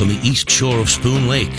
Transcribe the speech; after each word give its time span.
on 0.00 0.08
the 0.08 0.20
east 0.22 0.48
shore 0.48 0.78
of 0.78 0.88
Spoon 0.88 1.28
Lake. 1.28 1.52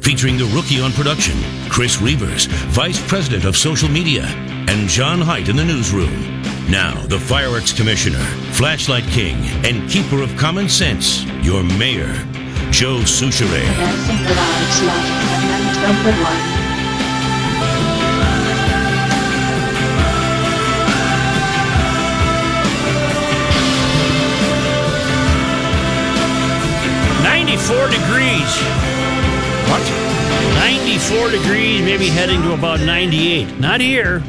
Featuring 0.00 0.36
the 0.36 0.50
rookie 0.54 0.80
on 0.80 0.92
production, 0.92 1.34
Chris 1.68 1.96
Reavers, 1.98 2.46
Vice 2.68 3.00
President 3.08 3.44
of 3.44 3.56
Social 3.56 3.88
Media, 3.88 4.24
and 4.68 4.88
John 4.88 5.20
Height 5.20 5.48
in 5.48 5.56
the 5.56 5.64
newsroom. 5.64 6.42
Now, 6.70 6.94
the 7.06 7.18
Fireworks 7.18 7.72
Commissioner, 7.72 8.22
Flashlight 8.52 9.04
King, 9.04 9.36
and 9.64 9.88
Keeper 9.88 10.22
of 10.22 10.36
Common 10.36 10.68
Sense, 10.68 11.24
your 11.42 11.62
Mayor, 11.62 12.12
Joe 12.70 13.00
Soucheray. 13.04 13.66
Advancing 27.70 27.90
the 27.90 28.08
lives 28.08 28.60
logic 28.60 28.72
amendment 28.80 29.36
number 29.40 29.58
one. 29.58 29.58
Ninety-four 29.58 29.60
degrees. 29.68 29.68
What? 29.68 30.08
94 30.54 31.30
degrees, 31.30 31.82
maybe 31.82 32.08
heading 32.08 32.40
to 32.42 32.52
about 32.54 32.80
98. 32.80 33.58
Not 33.60 33.80
here, 33.80 34.22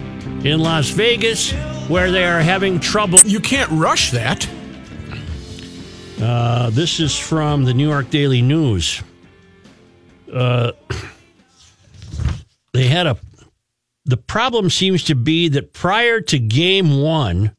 in 0.44 0.60
Las 0.60 0.90
Vegas, 0.90 1.52
where 1.88 2.12
they 2.12 2.26
are 2.26 2.42
having 2.42 2.80
trouble. 2.80 3.20
You 3.24 3.40
can't 3.40 3.70
rush 3.72 4.12
that. 4.12 4.48
Uh, 6.22 6.70
this 6.72 7.00
is 7.00 7.18
from 7.18 7.64
the 7.64 7.74
New 7.74 7.88
York 7.88 8.10
Daily 8.10 8.42
News. 8.42 9.02
Uh, 10.32 10.74
they 12.74 12.88
had 12.88 13.08
a. 13.08 13.18
The 14.06 14.18
problem 14.18 14.70
seems 14.70 15.04
to 15.06 15.16
be 15.16 15.48
that 15.50 15.74
prior 15.74 16.20
to 16.22 16.40
game 16.40 17.02
one, 17.02 17.56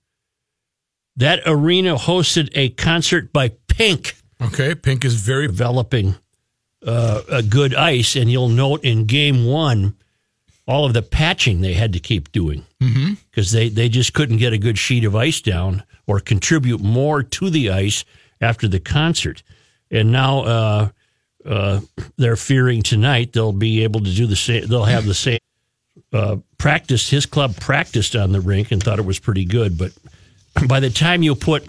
that 1.16 1.40
arena 1.46 1.96
hosted 1.96 2.50
a 2.54 2.70
concert 2.70 3.32
by 3.32 3.52
Pink 3.68 4.19
Okay, 4.42 4.74
Pink 4.74 5.04
is 5.04 5.14
very. 5.14 5.46
developing 5.46 6.16
uh, 6.86 7.22
a 7.30 7.42
good 7.42 7.74
ice, 7.74 8.16
and 8.16 8.30
you'll 8.30 8.48
note 8.48 8.82
in 8.84 9.04
game 9.04 9.44
one, 9.44 9.94
all 10.66 10.84
of 10.84 10.94
the 10.94 11.02
patching 11.02 11.60
they 11.60 11.74
had 11.74 11.92
to 11.92 11.98
keep 11.98 12.32
doing 12.32 12.64
because 13.30 13.52
they, 13.52 13.68
they 13.68 13.88
just 13.88 14.14
couldn't 14.14 14.38
get 14.38 14.52
a 14.52 14.58
good 14.58 14.78
sheet 14.78 15.04
of 15.04 15.14
ice 15.16 15.40
down 15.40 15.82
or 16.06 16.20
contribute 16.20 16.80
more 16.80 17.22
to 17.22 17.50
the 17.50 17.70
ice 17.70 18.04
after 18.40 18.68
the 18.68 18.80
concert. 18.80 19.42
And 19.90 20.12
now 20.12 20.40
uh, 20.40 20.88
uh, 21.44 21.80
they're 22.16 22.36
fearing 22.36 22.82
tonight 22.82 23.32
they'll 23.32 23.52
be 23.52 23.82
able 23.82 24.00
to 24.00 24.14
do 24.14 24.26
the 24.26 24.36
same. 24.36 24.66
They'll 24.66 24.84
have 24.84 25.06
the 25.06 25.14
same 25.14 25.40
uh, 26.12 26.36
practice. 26.56 27.10
His 27.10 27.26
club 27.26 27.56
practiced 27.56 28.14
on 28.14 28.32
the 28.32 28.40
rink 28.40 28.70
and 28.70 28.82
thought 28.82 28.98
it 28.98 29.04
was 29.04 29.18
pretty 29.18 29.44
good, 29.44 29.76
but 29.76 29.92
by 30.68 30.80
the 30.80 30.90
time 30.90 31.22
you 31.22 31.34
put 31.34 31.68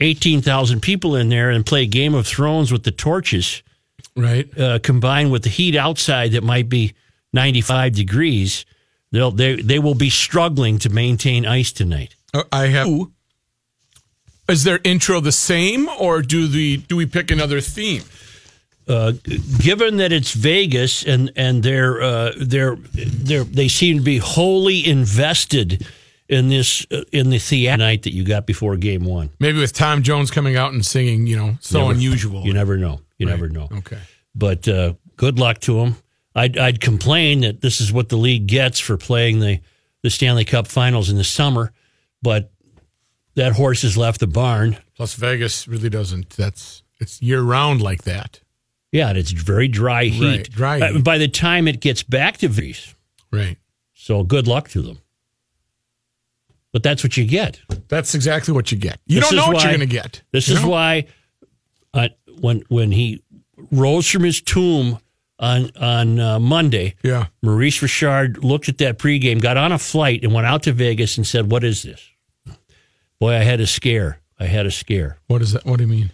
eighteen 0.00 0.42
thousand 0.42 0.80
people 0.80 1.14
in 1.16 1.28
there 1.28 1.50
and 1.50 1.64
play 1.66 1.86
Game 1.86 2.14
of 2.14 2.26
Thrones 2.26 2.72
with 2.72 2.82
the 2.84 2.90
torches, 2.90 3.62
Right. 4.16 4.48
uh, 4.58 4.78
combined 4.80 5.30
with 5.32 5.42
the 5.44 5.50
heat 5.50 5.76
outside 5.76 6.32
that 6.32 6.42
might 6.42 6.68
be 6.68 6.94
95 7.32 7.94
degrees, 7.94 8.64
they'll 9.12 9.30
they 9.30 9.56
they 9.62 9.78
will 9.78 9.94
be 9.94 10.10
struggling 10.10 10.78
to 10.80 10.88
maintain 10.88 11.46
ice 11.46 11.70
tonight. 11.72 12.14
Uh, 12.34 12.42
I 12.52 12.66
have. 12.66 12.88
Is 14.48 14.64
their 14.64 14.80
intro 14.82 15.20
the 15.20 15.30
same, 15.32 15.88
or 15.88 16.22
do 16.22 16.48
the 16.48 16.78
do 16.78 16.96
we 16.96 17.06
pick 17.06 17.30
another 17.30 17.60
theme? 17.60 18.02
Uh, 18.88 19.12
given 19.60 19.98
that 19.98 20.10
it's 20.10 20.32
Vegas 20.32 21.04
and 21.04 21.30
and 21.36 21.62
they're 21.62 22.02
uh, 22.02 22.32
they're 22.36 22.74
they're 22.92 23.44
they 23.44 23.68
seem 23.68 23.98
to 23.98 24.02
be 24.02 24.18
wholly 24.18 24.84
invested 24.84 25.86
in 26.30 26.48
this 26.48 26.86
uh, 26.90 27.02
in 27.12 27.28
the 27.30 27.38
theater 27.38 27.76
night 27.76 28.04
that 28.04 28.14
you 28.14 28.24
got 28.24 28.46
before 28.46 28.76
game 28.76 29.04
one. 29.04 29.30
Maybe 29.38 29.58
with 29.58 29.72
Tom 29.72 30.02
Jones 30.02 30.30
coming 30.30 30.56
out 30.56 30.72
and 30.72 30.84
singing, 30.86 31.26
you 31.26 31.36
know, 31.36 31.58
so 31.60 31.80
Never- 31.80 31.92
unusual. 31.92 32.46
You 32.46 32.52
never 32.54 32.76
know. 32.78 33.00
You 33.18 33.26
Right. 33.26 33.32
never 33.32 33.48
know. 33.48 33.68
Okay. 33.70 33.98
But 34.34 34.66
uh, 34.68 34.94
good 35.16 35.38
luck 35.38 35.58
to 35.60 35.74
them. 35.80 35.96
I'd, 36.34 36.56
I'd 36.56 36.80
complain 36.80 37.40
that 37.40 37.60
this 37.60 37.80
is 37.80 37.92
what 37.92 38.08
the 38.08 38.16
league 38.16 38.46
gets 38.46 38.78
for 38.78 38.96
playing 38.96 39.40
the, 39.40 39.60
the 40.02 40.10
Stanley 40.10 40.44
Cup 40.44 40.68
Finals 40.68 41.10
in 41.10 41.16
the 41.16 41.24
summer, 41.24 41.72
but 42.22 42.52
that 43.34 43.52
horse 43.54 43.82
has 43.82 43.96
left 43.96 44.20
the 44.20 44.26
barn. 44.28 44.76
Plus, 44.94 45.14
Vegas 45.14 45.66
really 45.66 45.88
doesn't. 45.90 46.30
That's 46.30 46.82
it's 47.00 47.20
year 47.20 47.42
round 47.42 47.82
like 47.82 48.04
that. 48.04 48.40
Yeah, 48.92 49.08
and 49.08 49.18
it's 49.18 49.32
very 49.32 49.66
dry 49.68 50.04
heat. 50.04 50.24
Right, 50.38 50.50
dry 50.50 50.80
Uh, 50.80 50.92
heat. 50.94 51.04
by 51.04 51.18
the 51.18 51.28
time 51.28 51.66
it 51.66 51.80
gets 51.80 52.02
back 52.04 52.36
to 52.38 52.48
Vegas, 52.48 52.94
Right. 53.32 53.56
so 53.94 54.22
good 54.22 54.46
luck 54.46 54.68
to 54.70 54.82
them. 54.82 54.98
But 56.72 56.82
that's 56.82 57.02
what 57.02 57.16
you 57.16 57.24
get. 57.26 57.60
That's 57.88 58.14
exactly 58.14 58.54
what 58.54 58.70
you 58.70 58.78
get. 58.78 59.00
You 59.06 59.20
This 59.20 59.30
don't 59.30 59.36
know 59.38 59.46
what 59.48 59.56
why- 59.56 59.62
you're 59.62 59.76
going 59.78 59.88
to 59.88 59.92
get. 59.92 60.22
This 60.32 60.48
is 60.48 60.62
know? 60.62 60.68
why 60.68 61.06
uh, 61.94 62.08
when 62.40 62.62
when 62.68 62.92
he 62.92 63.22
rose 63.72 64.08
from 64.08 64.22
his 64.22 64.40
tomb 64.40 64.98
on 65.40 65.70
on 65.76 66.20
uh, 66.20 66.38
Monday, 66.38 66.94
Yeah. 67.02 67.26
Maurice 67.42 67.82
Richard 67.82 68.44
looked 68.44 68.68
at 68.68 68.78
that 68.78 68.98
pregame, 68.98 69.40
got 69.40 69.56
on 69.56 69.72
a 69.72 69.78
flight, 69.78 70.22
and 70.22 70.32
went 70.32 70.46
out 70.46 70.62
to 70.64 70.72
Vegas 70.72 71.16
and 71.16 71.26
said, 71.26 71.50
"What 71.50 71.64
is 71.64 71.82
this?" 71.82 72.06
Boy, 73.18 73.34
I 73.34 73.42
had 73.42 73.60
a 73.60 73.66
scare. 73.66 74.20
I 74.38 74.46
had 74.46 74.64
a 74.66 74.70
scare. 74.70 75.18
What 75.26 75.42
is 75.42 75.52
that? 75.52 75.66
What 75.66 75.78
do 75.78 75.84
you 75.84 75.90
mean? 75.90 76.10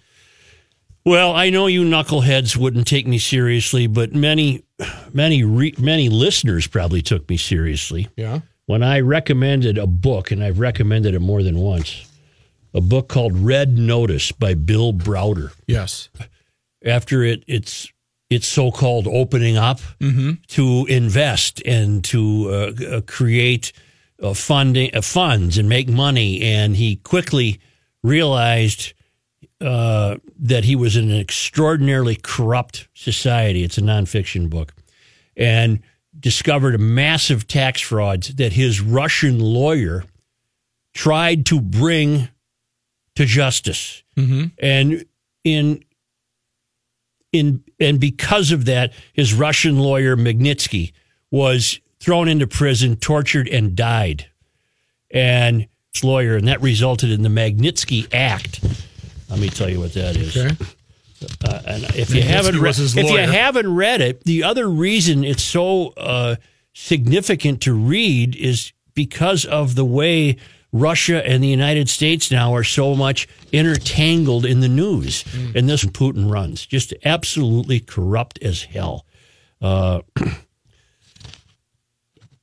Well, 1.05 1.33
I 1.34 1.50
know 1.50 1.69
you 1.69 1.84
knuckleheads 1.84 2.56
wouldn't 2.56 2.88
take 2.88 3.06
me 3.06 3.19
seriously, 3.19 3.87
but 3.87 4.12
many, 4.12 4.65
many, 5.12 5.44
re- 5.44 5.75
many 5.78 6.09
listeners 6.09 6.67
probably 6.67 7.00
took 7.00 7.28
me 7.31 7.37
seriously 7.37 8.09
Yeah. 8.17 8.41
When 8.66 8.82
I 8.82 9.00
recommended 9.00 9.78
a 9.78 9.87
book, 9.87 10.31
and 10.31 10.43
I've 10.43 10.59
recommended 10.59 11.15
it 11.15 11.21
more 11.21 11.43
than 11.43 11.59
once. 11.59 12.06
A 12.75 12.81
book 12.81 13.09
called 13.09 13.37
Red 13.37 13.78
Notice 13.78 14.32
by 14.32 14.54
Bill 14.54 14.93
Browder. 14.93 15.53
Yes. 15.66 16.10
After 16.84 17.22
it, 17.22 17.43
it's 17.47 17.91
it's 18.28 18.47
so-called 18.47 19.06
opening 19.06 19.56
up 19.56 19.81
to 20.49 20.87
invest 20.88 21.62
and 21.65 22.03
to 22.05 22.49
uh, 22.50 22.84
uh, 22.84 23.00
create 23.03 23.72
uh, 24.21 24.34
funding 24.34 24.91
uh, 24.94 25.00
funds 25.00 25.59
and 25.59 25.69
make 25.69 25.88
money, 25.88 26.43
and 26.43 26.76
he 26.76 26.97
quickly 26.97 27.60
realized 28.03 28.94
uh, 29.60 30.16
that 30.38 30.65
he 30.65 30.75
was 30.75 30.97
in 30.97 31.10
an 31.10 31.21
extraordinarily 31.21 32.16
corrupt 32.16 32.88
society. 32.94 33.62
It's 33.62 33.78
a 33.78 33.82
nonfiction 33.82 34.50
book, 34.50 34.75
and 35.37 35.81
discovered 36.19 36.75
a 36.75 36.78
massive 36.78 37.47
tax 37.47 37.81
frauds 37.81 38.34
that 38.37 38.53
his 38.53 38.81
Russian 38.81 39.38
lawyer 39.38 40.04
tried 40.94 41.47
to 41.47 41.60
bring 41.60 42.28
to 43.16 43.25
justice, 43.25 44.03
mm-hmm. 44.16 44.47
and 44.59 45.05
in 45.44 45.84
in 47.32 47.65
and 47.81 48.00
because 48.00 48.50
of 48.50 48.65
that, 48.66 48.93
his 49.12 49.34
Russian 49.34 49.78
lawyer 49.78 50.16
Magnitsky 50.16 50.93
was 51.31 51.81
thrown 52.00 52.28
into 52.28 52.47
prison, 52.47 52.97
tortured, 52.97 53.49
and 53.49 53.75
died. 53.75 54.26
And 55.10 55.66
his 55.93 56.05
lawyer, 56.05 56.37
and 56.37 56.49
that 56.49 56.60
resulted 56.62 57.10
in 57.10 57.22
the 57.22 57.28
Magnitsky 57.28 58.12
Act. 58.12 58.62
Let 59.31 59.38
me 59.38 59.49
tell 59.49 59.69
you 59.69 59.81
what 59.81 59.93
that 59.94 60.16
is. 60.16 60.37
Okay. 60.37 60.56
Uh, 61.44 61.60
and 61.66 61.84
if 61.97 62.15
you 62.15 62.22
haven't 62.22 62.60
read, 62.60 62.78
if 62.78 62.94
you 63.10 63.19
haven't 63.19 63.75
read 63.75 64.00
it, 64.00 64.25
the 64.25 64.43
other 64.44 64.69
reason 64.69 65.25
it's 65.25 65.43
so 65.43 65.88
uh, 65.97 66.37
significant 66.75 67.62
to 67.62 67.72
read 67.75 68.37
is 68.37 68.72
because 68.94 69.44
of 69.47 69.75
the 69.76 69.84
way 69.84 70.37
Russia 70.72 71.26
and 71.26 71.43
the 71.43 71.49
United 71.49 71.88
States 71.88 72.31
now 72.31 72.55
are 72.55 72.65
so 72.65 72.94
much 72.94 73.26
intertangled 73.50 74.44
in 74.44 74.60
the 74.60 74.69
news, 74.69 75.22
Mm. 75.25 75.55
and 75.56 75.69
this 75.69 75.84
Putin 75.84 76.31
runs 76.31 76.66
just 76.66 76.93
absolutely 77.05 77.81
corrupt 77.81 78.38
as 78.43 78.65
hell. 78.65 79.06
Uh, 79.62 80.00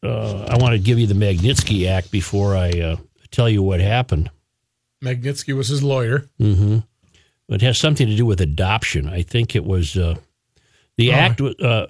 uh, 0.03 0.45
I 0.49 0.57
want 0.57 0.73
to 0.73 0.79
give 0.79 0.99
you 0.99 1.07
the 1.07 1.13
Magnitsky 1.13 1.87
Act 1.87 2.11
before 2.11 2.55
I 2.55 2.69
uh, 2.71 2.95
tell 3.31 3.49
you 3.49 3.61
what 3.61 3.79
happened. 3.79 4.31
Magnitsky 5.03 5.55
was 5.55 5.67
his 5.67 5.83
lawyer. 5.83 6.25
It 7.49 7.61
has 7.61 7.77
something 7.77 8.07
to 8.07 8.15
do 8.15 8.25
with 8.25 8.41
adoption. 8.41 9.07
I 9.09 9.21
think 9.21 9.55
it 9.55 9.65
was 9.65 9.97
uh, 9.97 10.15
the 10.97 11.11
Oh. 11.11 11.15
act 11.15 11.41
uh, 11.41 11.87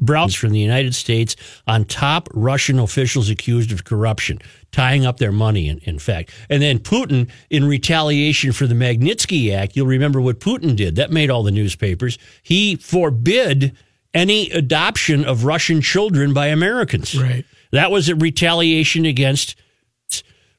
Browns 0.00 0.34
from 0.34 0.50
the 0.52 0.58
United 0.60 0.94
States 0.94 1.36
on 1.66 1.84
top 1.84 2.28
Russian 2.32 2.78
officials 2.78 3.28
accused 3.28 3.70
of 3.72 3.84
corruption, 3.84 4.38
tying 4.72 5.04
up 5.04 5.18
their 5.18 5.32
money, 5.32 5.68
in, 5.68 5.78
in 5.80 5.98
fact. 5.98 6.32
And 6.48 6.62
then 6.62 6.78
Putin, 6.78 7.28
in 7.50 7.66
retaliation 7.66 8.52
for 8.52 8.66
the 8.66 8.74
Magnitsky 8.74 9.52
Act, 9.52 9.76
you'll 9.76 9.86
remember 9.88 10.20
what 10.20 10.40
Putin 10.40 10.74
did. 10.74 10.96
That 10.96 11.10
made 11.10 11.28
all 11.28 11.42
the 11.42 11.50
newspapers. 11.50 12.18
He 12.42 12.76
forbid 12.76 13.76
any 14.14 14.50
adoption 14.50 15.24
of 15.24 15.44
Russian 15.44 15.80
children 15.82 16.32
by 16.32 16.46
Americans. 16.46 17.20
Right. 17.20 17.44
That 17.72 17.90
was 17.90 18.08
a 18.08 18.14
retaliation 18.14 19.04
against 19.04 19.54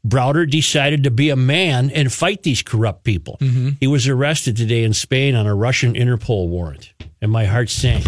Browder 0.05 0.49
decided 0.49 1.03
to 1.03 1.11
be 1.11 1.29
a 1.29 1.35
man 1.35 1.91
and 1.91 2.11
fight 2.11 2.43
these 2.43 2.61
corrupt 2.63 3.03
people. 3.03 3.37
He 3.79 3.87
was 3.87 4.07
arrested 4.07 4.57
today 4.57 4.83
in 4.83 4.93
Spain 4.93 5.35
on 5.35 5.45
a 5.45 5.53
Russian 5.55 5.93
Interpol 5.93 6.47
warrant, 6.47 6.93
and 7.21 7.31
my 7.31 7.45
heart 7.45 7.69
sank. 7.69 8.05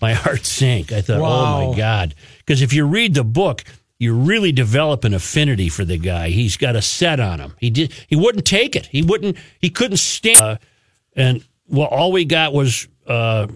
My 0.00 0.12
heart 0.14 0.44
sank. 0.44 0.92
I 0.92 1.00
thought, 1.00 1.20
oh 1.20 1.70
my 1.70 1.76
God. 1.76 2.14
Because 2.38 2.62
if 2.62 2.72
you 2.72 2.86
read 2.86 3.14
the 3.14 3.24
book, 3.24 3.64
you 3.98 4.14
really 4.14 4.52
develop 4.52 5.04
an 5.04 5.14
affinity 5.14 5.68
for 5.68 5.84
the 5.84 5.98
guy. 5.98 6.28
He's 6.28 6.56
got 6.56 6.76
a 6.76 6.82
set 6.82 7.18
on 7.20 7.40
him. 7.40 7.54
He 7.58 7.70
did. 7.70 7.92
He 8.06 8.14
wouldn't 8.16 8.44
take 8.44 8.76
it. 8.76 8.86
He 8.86 9.02
wouldn't. 9.02 9.36
He 9.60 9.70
couldn't 9.70 9.96
stand. 9.96 10.40
Uh, 10.40 10.56
and 11.16 11.44
well, 11.68 11.88
all 11.88 12.12
we 12.12 12.24
got 12.24 12.52
was 12.52 12.86
uh, 13.06 13.48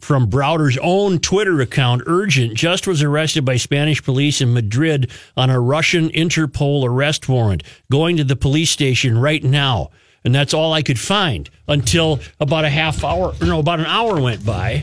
from 0.00 0.26
Browder's 0.26 0.78
own 0.78 1.18
Twitter 1.18 1.60
account. 1.60 2.02
Urgent 2.06 2.54
just 2.54 2.86
was 2.86 3.02
arrested 3.02 3.44
by 3.44 3.56
Spanish 3.56 4.02
police 4.02 4.40
in 4.40 4.52
Madrid 4.52 5.10
on 5.36 5.50
a 5.50 5.60
Russian 5.60 6.10
Interpol 6.10 6.84
arrest 6.84 7.28
warrant. 7.28 7.62
Going 7.90 8.16
to 8.18 8.24
the 8.24 8.36
police 8.36 8.70
station 8.70 9.16
right 9.18 9.42
now. 9.42 9.90
And 10.24 10.34
that's 10.34 10.54
all 10.54 10.72
I 10.72 10.82
could 10.82 10.98
find 10.98 11.50
until 11.68 12.20
about 12.40 12.64
a 12.64 12.70
half 12.70 13.04
hour, 13.04 13.34
no, 13.42 13.58
about 13.60 13.80
an 13.80 13.86
hour 13.86 14.20
went 14.20 14.44
by. 14.44 14.82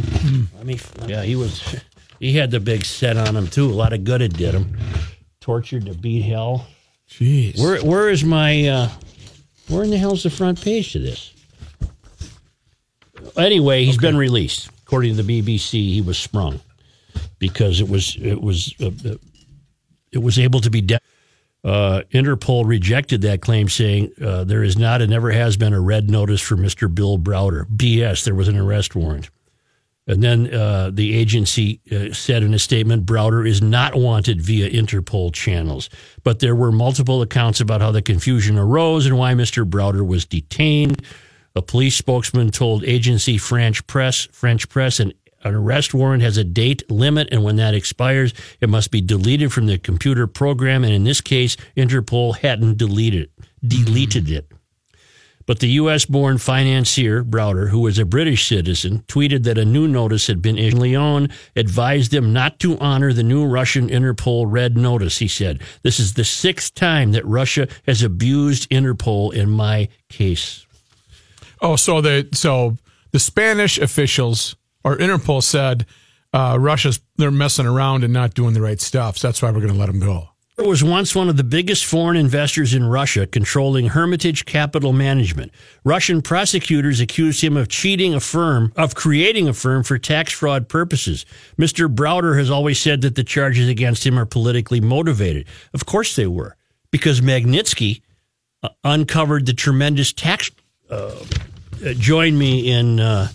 I 0.60 0.64
mean, 0.64 0.80
yeah, 1.08 1.24
he 1.24 1.36
was, 1.36 1.82
he 2.20 2.38
had 2.38 2.52
the 2.52 2.60
big 2.60 2.86
set 2.86 3.18
on 3.18 3.36
him 3.36 3.48
too. 3.48 3.70
A 3.70 3.74
lot 3.74 3.92
of 3.94 4.04
good 4.04 4.22
it 4.22 4.34
did 4.34 4.54
him. 4.54 4.78
Tortured 5.40 5.88
to 5.88 5.96
beat 5.96 6.22
hell. 6.22 6.68
Jeez. 7.10 7.60
Where, 7.60 7.80
where 7.84 8.10
is 8.10 8.24
my, 8.24 8.68
uh, 8.68 8.90
where 9.68 9.84
in 9.84 9.90
the 9.90 9.98
hell's 9.98 10.24
the 10.24 10.30
front 10.30 10.62
page 10.62 10.94
to 10.94 11.00
this? 11.00 11.34
Anyway, 13.36 13.84
he's 13.84 13.98
been 13.98 14.18
released. 14.18 14.70
According 14.92 15.16
to 15.16 15.24
the 15.24 15.42
BBC, 15.42 15.94
he 15.94 16.02
was 16.02 16.18
sprung 16.18 16.60
because 17.40 17.80
it 17.80 17.88
was 17.88 18.18
it 18.18 18.42
was 18.42 18.76
uh, 18.82 18.88
uh, 18.88 19.16
it 20.12 20.18
was 20.18 20.38
able 20.38 20.60
to 20.60 20.70
be. 20.70 20.82
De- 20.82 21.00
uh, 21.64 22.02
Interpol 22.12 22.68
rejected 22.68 23.22
that 23.22 23.42
claim, 23.42 23.70
saying 23.70 24.12
uh, 24.22 24.44
there 24.44 24.64
is 24.64 24.78
not 24.78 25.02
and 25.02 25.10
never 25.10 25.32
has 25.32 25.56
been 25.56 25.72
a 25.72 25.80
red 25.80 26.10
notice 26.10 26.42
for 26.42 26.58
Mr. 26.58 26.94
Bill 26.94 27.18
Browder. 27.18 27.66
BS. 27.68 28.26
There 28.26 28.36
was 28.36 28.50
an 28.50 28.58
arrest 28.58 28.94
warrant. 28.94 29.30
And 30.08 30.22
then 30.22 30.54
uh, 30.54 30.90
the 30.92 31.16
agency 31.16 31.80
uh, 31.90 32.14
said 32.14 32.44
in 32.44 32.54
a 32.54 32.60
statement 32.60 33.06
Browder 33.06 33.48
is 33.48 33.62
not 33.62 33.96
wanted 33.96 34.42
via 34.42 34.70
Interpol 34.70 35.32
channels. 35.34 35.90
But 36.26 36.40
there 36.40 36.56
were 36.56 36.74
multiple 36.74 37.22
accounts 37.22 37.62
about 37.62 37.80
how 37.80 37.92
the 37.92 38.02
confusion 38.02 38.58
arose 38.58 39.06
and 39.06 39.18
why 39.18 39.36
Mr. 39.36 39.64
Browder 39.64 40.06
was 40.06 40.26
detained. 40.26 41.06
A 41.56 41.62
police 41.62 41.96
spokesman 41.96 42.52
told 42.52 42.84
agency 42.86 43.38
French 43.38 43.86
press, 43.88 44.28
French 44.32 44.70
press, 44.70 45.00
an, 45.00 45.14
an 45.44 45.54
arrest 45.54 45.94
warrant 45.94 46.24
has 46.24 46.38
a 46.38 46.44
date 46.44 46.90
limit, 46.90 47.28
and 47.32 47.44
when 47.44 47.58
that 47.58 47.74
expires, 47.74 48.34
it 48.62 48.70
must 48.70 48.92
be 48.92 49.02
deleted 49.02 49.52
from 49.52 49.66
the 49.66 49.78
computer 49.78 50.28
program. 50.28 50.84
And 50.84 50.94
in 50.94 51.04
this 51.04 51.20
case, 51.20 51.58
Interpol 51.76 52.38
hadn't 52.38 52.78
deleted 52.78 53.24
it, 53.24 53.32
deleted 53.68 54.30
it. 54.30 54.52
But 55.48 55.60
the 55.60 55.70
U.S. 55.70 56.06
born 56.06 56.38
financier, 56.38 57.24
Browder, 57.24 57.70
who 57.70 57.80
was 57.80 58.00
a 58.00 58.06
British 58.06 58.48
citizen, 58.48 59.04
tweeted 59.08 59.44
that 59.44 59.58
a 59.58 59.66
new 59.66 59.88
notice 59.88 60.28
had 60.28 60.42
been 60.42 60.58
issued. 60.58 60.80
Leon 60.80 61.30
advised 61.56 62.12
them 62.12 62.32
not 62.32 62.60
to 62.60 62.78
honor 62.78 63.12
the 63.12 63.24
new 63.24 63.46
Russian 63.46 63.90
Interpol 63.90 64.46
red 64.48 64.78
notice, 64.78 65.18
he 65.18 65.28
said. 65.28 65.62
This 65.82 66.00
is 66.00 66.14
the 66.14 66.24
sixth 66.24 66.76
time 66.76 67.12
that 67.12 67.26
Russia 67.26 67.68
has 67.86 68.04
abused 68.04 68.70
Interpol 68.70 69.34
in 69.34 69.50
my 69.50 69.90
case. 70.08 70.66
Oh, 71.62 71.76
so 71.76 72.02
the 72.02 72.28
so 72.34 72.78
the 73.12 73.20
Spanish 73.20 73.78
officials 73.78 74.56
or 74.84 74.98
Interpol 74.98 75.44
said 75.44 75.86
uh, 76.34 76.58
Russia's 76.60 77.00
they're 77.18 77.32
messing 77.32 77.66
around 77.66 78.04
and 78.04 78.14
not 78.14 78.34
doing 78.34 78.54
the 78.54 78.62
right 78.62 78.82
stuff. 78.82 79.18
So 79.18 79.28
that's 79.28 79.42
why 79.42 79.52
we're 79.52 79.60
going 79.60 79.74
to 79.74 79.80
let 79.80 79.88
them 79.88 80.00
go. 80.00 80.30
Browder 80.62 80.68
was 80.68 80.84
once 80.84 81.16
one 81.16 81.28
of 81.28 81.38
the 81.38 81.44
biggest 81.44 81.86
foreign 81.86 82.18
investors 82.18 82.74
in 82.74 82.84
Russia, 82.84 83.26
controlling 83.26 83.88
Hermitage 83.88 84.46
Capital 84.46 84.94
Management. 84.94 85.52
Russian 85.84 86.22
prosecutors 86.22 87.00
accused 87.00 87.42
him 87.42 87.58
of 87.58 87.68
cheating 87.68 88.14
a 88.14 88.20
firm, 88.20 88.72
of 88.76 88.94
creating 88.94 89.48
a 89.48 89.54
firm 89.54 89.84
for 89.84 89.98
tax 89.98 90.32
fraud 90.32 90.70
purposes. 90.70 91.26
Mr. 91.58 91.94
Browder 91.94 92.38
has 92.38 92.52
always 92.52 92.80
said 92.80 93.02
that 93.02 93.16
the 93.16 93.24
charges 93.24 93.68
against 93.70 94.06
him 94.06 94.20
are 94.20 94.26
politically 94.26 94.80
motivated. 94.80 95.48
Of 95.74 95.86
course 95.86 96.16
they 96.16 96.28
were, 96.28 96.56
because 96.92 97.22
Magnitsky 97.22 98.02
uh, 98.62 98.70
uncovered 98.84 99.48
the 99.48 99.54
tremendous 99.54 100.14
tax. 100.14 100.52
Uh, 100.90 101.16
join 101.98 102.38
me 102.38 102.72
in 102.72 103.00
uh, 103.00 103.30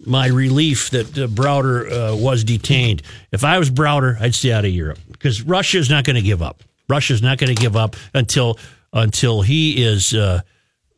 my 0.00 0.26
relief 0.26 0.90
that 0.90 1.06
uh, 1.18 1.26
Browder 1.26 1.90
uh, 1.90 2.16
was 2.16 2.44
detained. 2.44 3.02
If 3.32 3.44
I 3.44 3.58
was 3.58 3.70
Browder, 3.70 4.20
I'd 4.20 4.34
stay 4.34 4.52
out 4.52 4.64
of 4.64 4.70
Europe 4.70 4.98
because 5.10 5.42
Russia 5.42 5.78
is 5.78 5.90
not 5.90 6.04
going 6.04 6.16
to 6.16 6.22
give 6.22 6.42
up. 6.42 6.62
Russia 6.88 7.12
is 7.12 7.22
not 7.22 7.38
going 7.38 7.54
to 7.54 7.60
give 7.60 7.76
up 7.76 7.96
until 8.14 8.58
until 8.92 9.42
he 9.42 9.84
is 9.84 10.14
uh, 10.14 10.40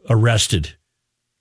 arrested 0.08 0.76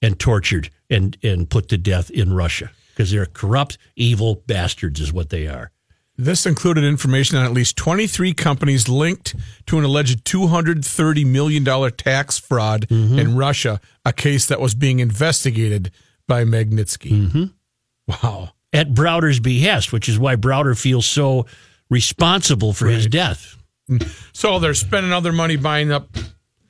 and 0.01 0.19
tortured 0.19 0.69
and 0.89 1.17
and 1.21 1.49
put 1.49 1.69
to 1.69 1.77
death 1.77 2.09
in 2.09 2.33
Russia 2.33 2.71
because 2.89 3.11
they're 3.11 3.25
corrupt, 3.25 3.77
evil 3.95 4.43
bastards, 4.47 4.99
is 4.99 5.13
what 5.13 5.29
they 5.29 5.47
are. 5.47 5.71
This 6.19 6.45
included 6.45 6.83
information 6.83 7.37
on 7.37 7.45
at 7.45 7.53
least 7.53 7.77
23 7.77 8.33
companies 8.33 8.89
linked 8.89 9.35
to 9.67 9.77
an 9.77 9.85
alleged 9.85 10.25
$230 10.25 11.25
million 11.25 11.63
tax 11.93 12.37
fraud 12.37 12.89
mm-hmm. 12.89 13.17
in 13.17 13.37
Russia, 13.37 13.79
a 14.03 14.11
case 14.11 14.45
that 14.47 14.59
was 14.59 14.75
being 14.75 14.99
investigated 14.99 15.91
by 16.27 16.43
Magnitsky. 16.43 17.11
Mm-hmm. 17.11 17.43
Wow. 18.07 18.49
At 18.73 18.93
Browder's 18.93 19.39
behest, 19.39 19.93
which 19.93 20.09
is 20.09 20.19
why 20.19 20.35
Browder 20.35 20.77
feels 20.77 21.05
so 21.05 21.45
responsible 21.89 22.73
for 22.73 22.87
his 22.87 23.07
death. 23.07 23.55
Mm. 23.89 24.05
So 24.35 24.59
they're 24.59 24.73
spending 24.73 25.13
all 25.13 25.21
their 25.21 25.31
money 25.31 25.55
buying 25.55 25.89
up 25.89 26.09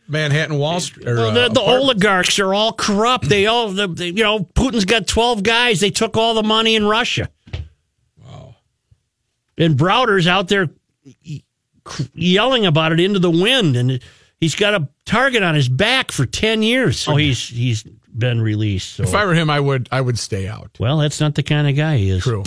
Manhattan 0.07 0.59
Wall 0.59 0.79
Street. 0.79 1.07
Or, 1.07 1.15
Well, 1.15 1.31
the, 1.31 1.45
uh, 1.45 1.49
the 1.49 1.61
oligarchs 1.61 2.37
are 2.37 2.53
all 2.53 2.71
corrupt. 2.71 3.27
They 3.27 3.47
all, 3.47 3.69
the- 3.69 4.05
you 4.05 4.23
know, 4.23 4.41
Putin's 4.41 4.85
got 4.85 5.07
12 5.07 5.41
guys. 5.41 5.79
They 5.79 5.89
took 5.91 6.17
all 6.17 6.35
the 6.35 6.43
money 6.43 6.75
in 6.75 6.85
Russia. 6.85 7.29
Wow. 9.59 9.65
And 9.65 9.77
Browder's 9.77 10.27
out 10.27 10.47
there 10.47 10.69
yelling 12.13 12.65
about 12.65 12.91
it 12.91 12.99
into 12.99 13.19
the 13.19 13.31
wind. 13.31 13.75
And 13.75 13.99
he's 14.39 14.55
got 14.55 14.73
a 14.73 14.87
target 15.05 15.43
on 15.43 15.55
his 15.55 15.69
back 15.69 16.11
for 16.11 16.25
10 16.25 16.63
years. 16.63 17.07
Oh, 17.07 17.15
he's 17.15 17.49
he's 17.49 17.83
been 17.83 18.41
released. 18.41 18.95
So. 18.95 19.03
If 19.03 19.13
I 19.13 19.25
were 19.25 19.33
him, 19.33 19.49
I 19.49 19.59
would 19.59 19.89
I 19.91 20.01
would 20.01 20.17
stay 20.17 20.47
out. 20.47 20.77
well, 20.79 20.97
that's 20.97 21.19
not 21.19 21.35
the 21.35 21.43
kind 21.43 21.67
of 21.67 21.75
guy 21.75 21.97
he 21.97 22.09
is. 22.09 22.23
True. 22.23 22.43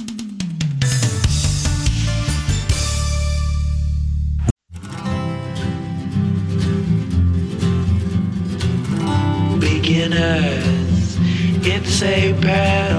beginners. 9.92 11.18
It's 11.64 12.02
a 12.02 12.32
panoramic 12.40 12.91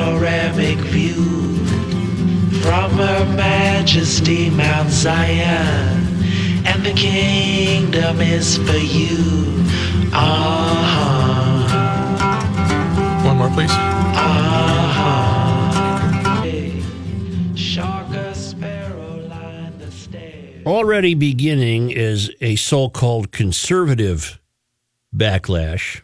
Majesty 3.83 4.49
Mount 4.49 4.89
Zion, 4.89 6.07
and 6.65 6.85
the 6.85 6.93
kingdom 6.93 8.21
is 8.21 8.55
for 8.55 8.77
you. 8.77 9.17
Ah, 10.13 11.67
One 13.25 13.35
more, 13.39 13.49
please. 13.49 13.71
ah. 13.73 15.19
Hey, 16.41 16.81
Shark 17.57 18.07
a 18.11 18.33
sparrow 18.33 19.17
line 19.27 19.77
the 19.79 19.91
stairs. 19.91 20.65
Already 20.65 21.13
beginning 21.13 21.89
is 21.91 22.31
a 22.39 22.55
so 22.55 22.87
called 22.87 23.33
conservative 23.33 24.39
backlash 25.13 26.03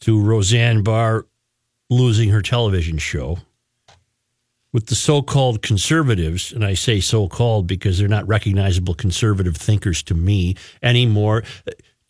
to 0.00 0.20
Roseanne 0.20 0.82
Barr 0.82 1.24
losing 1.88 2.30
her 2.30 2.42
television 2.42 2.98
show. 2.98 3.38
With 4.72 4.86
the 4.86 4.94
so 4.94 5.22
called 5.22 5.62
conservatives, 5.62 6.52
and 6.52 6.64
I 6.64 6.74
say 6.74 7.00
so 7.00 7.28
called 7.28 7.66
because 7.66 7.98
they're 7.98 8.08
not 8.08 8.28
recognizable 8.28 8.94
conservative 8.94 9.56
thinkers 9.56 10.02
to 10.04 10.14
me 10.14 10.56
anymore. 10.82 11.44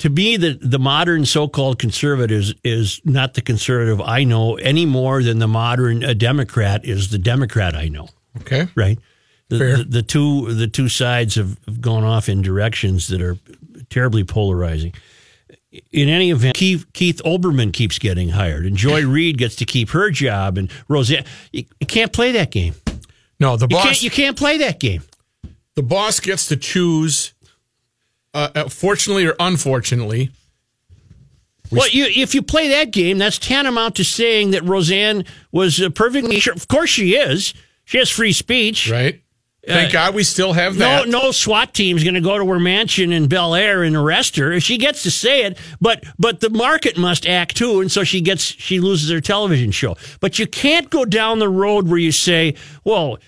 To 0.00 0.10
me, 0.10 0.36
the, 0.36 0.58
the 0.60 0.78
modern 0.78 1.26
so 1.26 1.48
called 1.48 1.78
conservatives 1.78 2.54
is 2.64 3.00
not 3.04 3.34
the 3.34 3.40
conservative 3.40 4.00
I 4.00 4.24
know 4.24 4.56
any 4.56 4.84
more 4.84 5.22
than 5.22 5.38
the 5.38 5.46
modern 5.48 6.04
uh, 6.04 6.12
Democrat 6.14 6.84
is 6.84 7.10
the 7.10 7.18
Democrat 7.18 7.74
I 7.76 7.88
know 7.88 8.08
Okay. 8.40 8.66
right? 8.74 8.98
The, 9.48 9.58
the, 9.58 9.86
the 9.88 10.02
two 10.02 10.52
the 10.52 10.66
two 10.66 10.88
sides 10.88 11.36
have, 11.36 11.56
have 11.66 11.80
gone 11.80 12.02
off 12.02 12.28
in 12.28 12.42
directions 12.42 13.06
that 13.08 13.22
are 13.22 13.38
terribly 13.90 14.24
polarizing. 14.24 14.92
In 15.92 16.08
any 16.08 16.30
event, 16.30 16.56
Keith, 16.56 16.86
Keith 16.92 17.20
Olbermann 17.24 17.72
keeps 17.72 17.98
getting 17.98 18.30
hired, 18.30 18.64
and 18.66 18.76
Joy 18.76 19.04
Reid 19.06 19.38
gets 19.38 19.56
to 19.56 19.64
keep 19.64 19.90
her 19.90 20.10
job, 20.10 20.58
and 20.58 20.70
Roseanne. 20.88 21.24
You, 21.52 21.64
you 21.80 21.86
can't 21.86 22.12
play 22.12 22.32
that 22.32 22.50
game. 22.50 22.74
No, 23.40 23.56
the 23.56 23.66
You 23.68 23.76
boss 23.76 23.84
can't. 23.84 24.02
You 24.02 24.10
can't 24.10 24.36
play 24.36 24.58
that 24.58 24.80
game. 24.80 25.02
the 25.74 25.82
boss 25.82 26.20
gets 26.20 26.46
to 26.48 26.56
choose. 26.56 27.34
Uh, 28.34 28.48
uh, 28.54 28.68
fortunately 28.68 29.26
or 29.26 29.34
unfortunately, 29.40 30.30
Well, 31.72 31.88
you, 31.88 32.04
if 32.04 32.34
you 32.34 32.42
play 32.42 32.68
that 32.68 32.90
game, 32.90 33.16
that's 33.18 33.38
tantamount 33.38 33.94
to 33.96 34.04
saying 34.04 34.50
that 34.50 34.62
Roseanne 34.64 35.24
was 35.52 35.80
uh, 35.80 35.88
perfectly 35.90 36.38
sure. 36.38 36.52
Of 36.54 36.68
course, 36.68 36.90
she 36.90 37.16
is. 37.16 37.54
She 37.84 37.98
has 37.98 38.10
free 38.10 38.32
speech. 38.32 38.90
right? 38.90 39.22
Thank 39.66 39.92
God 39.92 40.14
we 40.14 40.22
still 40.22 40.52
have 40.52 40.74
Uh, 40.76 40.78
No, 40.78 41.02
that. 41.02 41.08
no 41.08 41.30
SWAT 41.32 41.74
team's 41.74 42.04
going 42.04 42.14
to 42.14 42.20
go 42.20 42.38
to 42.38 42.46
her 42.46 42.60
mansion 42.60 43.12
in 43.12 43.26
Bel 43.26 43.54
Air 43.54 43.82
and 43.82 43.96
arrest 43.96 44.36
her. 44.36 44.60
She 44.60 44.78
gets 44.78 45.02
to 45.02 45.10
say 45.10 45.42
it, 45.42 45.58
but 45.80 46.04
but 46.18 46.40
the 46.40 46.50
market 46.50 46.96
must 46.96 47.26
act 47.26 47.56
too, 47.56 47.80
and 47.80 47.90
so 47.90 48.04
she 48.04 48.20
gets 48.20 48.42
she 48.42 48.78
loses 48.80 49.10
her 49.10 49.20
television 49.20 49.72
show. 49.72 49.96
But 50.20 50.38
you 50.38 50.46
can't 50.46 50.88
go 50.88 51.04
down 51.04 51.38
the 51.40 51.48
road 51.48 51.88
where 51.88 51.98
you 51.98 52.12
say, 52.12 52.54
"Well, 52.84 53.18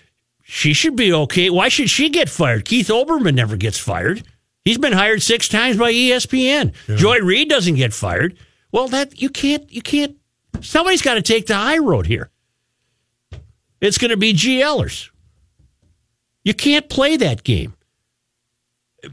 she 0.44 0.72
should 0.72 0.94
be 0.96 1.12
okay. 1.12 1.50
Why 1.50 1.68
should 1.68 1.90
she 1.90 2.08
get 2.08 2.28
fired?" 2.28 2.64
Keith 2.64 2.88
Olbermann 2.88 3.34
never 3.34 3.56
gets 3.56 3.78
fired. 3.78 4.22
He's 4.64 4.78
been 4.78 4.92
hired 4.92 5.22
six 5.22 5.48
times 5.48 5.76
by 5.76 5.92
ESPN. 5.92 6.72
Joy 6.96 7.18
Reid 7.20 7.48
doesn't 7.48 7.74
get 7.76 7.92
fired. 7.94 8.36
Well, 8.70 8.86
that 8.88 9.20
you 9.20 9.28
can't 9.30 9.70
you 9.72 9.82
can't 9.82 10.14
Somebody's 10.60 11.02
got 11.02 11.14
to 11.14 11.22
take 11.22 11.46
the 11.46 11.54
high 11.56 11.78
road 11.78 12.06
here. 12.06 12.30
It's 13.80 13.98
going 13.98 14.10
to 14.10 14.16
be 14.16 14.32
GLers. 14.34 15.10
You 16.48 16.54
can't 16.54 16.88
play 16.88 17.18
that 17.18 17.44
game 17.44 17.74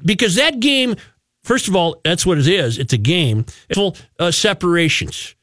because 0.06 0.36
that 0.36 0.62
game, 0.62 0.96
first 1.44 1.68
of 1.68 1.76
all, 1.76 2.00
that's 2.06 2.26
what 2.26 2.38
it 2.38 2.48
is. 2.48 2.78
It's 2.78 2.94
a 2.94 2.98
game. 2.98 3.46
It's 3.68 3.78
full 3.78 3.98
uh, 4.18 4.32
separations. 4.32 5.36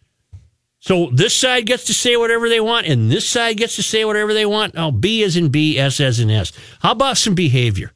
So 0.78 1.10
this 1.12 1.36
side 1.36 1.66
gets 1.66 1.84
to 1.84 1.92
say 1.92 2.16
whatever 2.16 2.48
they 2.48 2.60
want, 2.60 2.86
and 2.86 3.12
this 3.12 3.28
side 3.28 3.58
gets 3.58 3.76
to 3.76 3.82
say 3.82 4.06
whatever 4.06 4.32
they 4.32 4.46
want. 4.46 4.72
Now, 4.72 4.90
B 4.90 5.22
as 5.22 5.36
in 5.36 5.50
B, 5.50 5.78
S 5.78 6.00
as 6.00 6.18
in 6.18 6.30
S. 6.30 6.52
How 6.80 6.92
about 6.92 7.18
some 7.18 7.34
behavior? 7.34 7.92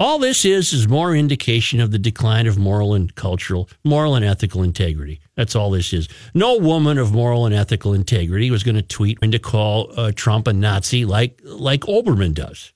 All 0.00 0.18
this 0.18 0.46
is 0.46 0.72
is 0.72 0.88
more 0.88 1.14
indication 1.14 1.80
of 1.80 1.90
the 1.90 1.98
decline 1.98 2.46
of 2.46 2.56
moral 2.56 2.94
and 2.94 3.14
cultural, 3.14 3.68
moral 3.84 4.14
and 4.14 4.24
ethical 4.24 4.62
integrity. 4.62 5.20
That's 5.36 5.54
all 5.54 5.70
this 5.70 5.92
is. 5.92 6.08
No 6.32 6.56
woman 6.56 6.96
of 6.96 7.12
moral 7.12 7.44
and 7.44 7.54
ethical 7.54 7.92
integrity 7.92 8.50
was 8.50 8.62
going 8.62 8.76
to 8.76 8.82
tweet 8.82 9.18
and 9.20 9.32
to 9.32 9.38
call 9.38 9.92
uh, 9.98 10.12
Trump 10.16 10.48
a 10.48 10.54
Nazi 10.54 11.04
like 11.04 11.42
like 11.44 11.82
Olbermann 11.82 12.32
does. 12.32 12.72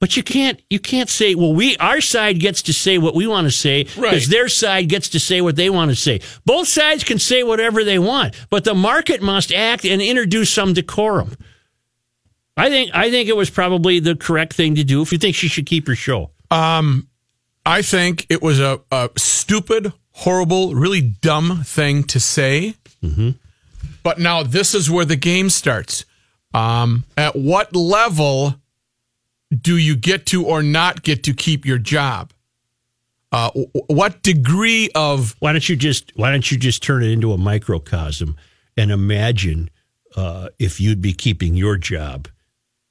But 0.00 0.16
you 0.16 0.22
can't 0.22 0.62
you 0.70 0.78
can't 0.78 1.08
say, 1.10 1.34
well, 1.34 1.52
we 1.52 1.76
our 1.78 2.00
side 2.00 2.38
gets 2.38 2.62
to 2.62 2.72
say 2.72 2.98
what 2.98 3.14
we 3.16 3.26
want 3.26 3.46
to 3.46 3.50
say 3.50 3.82
because 3.84 3.98
Right. 3.98 4.26
their 4.30 4.48
side 4.48 4.88
gets 4.88 5.08
to 5.10 5.18
say 5.20 5.40
what 5.40 5.56
they 5.56 5.68
want 5.70 5.90
to 5.90 5.96
say. 5.96 6.20
Both 6.44 6.68
sides 6.68 7.02
can 7.02 7.18
say 7.18 7.42
whatever 7.42 7.82
they 7.82 7.98
want, 7.98 8.34
but 8.48 8.62
the 8.62 8.74
market 8.74 9.20
must 9.22 9.52
act 9.52 9.84
and 9.84 10.00
introduce 10.00 10.50
some 10.52 10.72
decorum. 10.72 11.36
I 12.56 12.68
think 12.68 12.90
I 12.94 13.10
think 13.10 13.28
it 13.28 13.36
was 13.36 13.50
probably 13.50 13.98
the 13.98 14.14
correct 14.14 14.52
thing 14.52 14.76
to 14.76 14.84
do 14.84 15.02
if 15.02 15.10
you 15.12 15.18
think 15.18 15.34
she 15.34 15.48
should 15.48 15.66
keep 15.66 15.86
her 15.88 15.96
show. 15.96 16.30
I 17.66 17.82
think 17.82 18.26
it 18.30 18.40
was 18.40 18.60
a, 18.60 18.80
a 18.90 19.10
stupid, 19.16 19.92
horrible, 20.12 20.74
really 20.74 21.00
dumb 21.02 21.62
thing 21.64 22.04
to 22.04 22.18
say. 22.20 22.74
But 24.02 24.18
now 24.18 24.42
this 24.42 24.74
is 24.74 24.90
where 24.90 25.04
the 25.04 25.16
game 25.16 25.50
starts. 25.50 26.04
Um, 26.54 27.04
at 27.16 27.36
what 27.36 27.76
level 27.76 28.54
do 29.56 29.76
you 29.76 29.96
get 29.96 30.26
to 30.26 30.44
or 30.46 30.62
not 30.62 31.02
get 31.02 31.22
to 31.24 31.34
keep 31.34 31.64
your 31.64 31.78
job? 31.78 32.32
Uh, 33.30 33.50
what 33.88 34.22
degree 34.22 34.88
of 34.94 35.36
Why 35.40 35.52
don't 35.52 35.68
you 35.68 35.76
just 35.76 36.12
Why 36.16 36.30
don't 36.30 36.50
you 36.50 36.56
just 36.56 36.82
turn 36.82 37.02
it 37.02 37.10
into 37.10 37.32
a 37.32 37.38
microcosm 37.38 38.36
and 38.76 38.90
imagine 38.90 39.68
uh, 40.16 40.48
if 40.58 40.80
you'd 40.80 41.02
be 41.02 41.12
keeping 41.12 41.54
your 41.54 41.76
job 41.76 42.28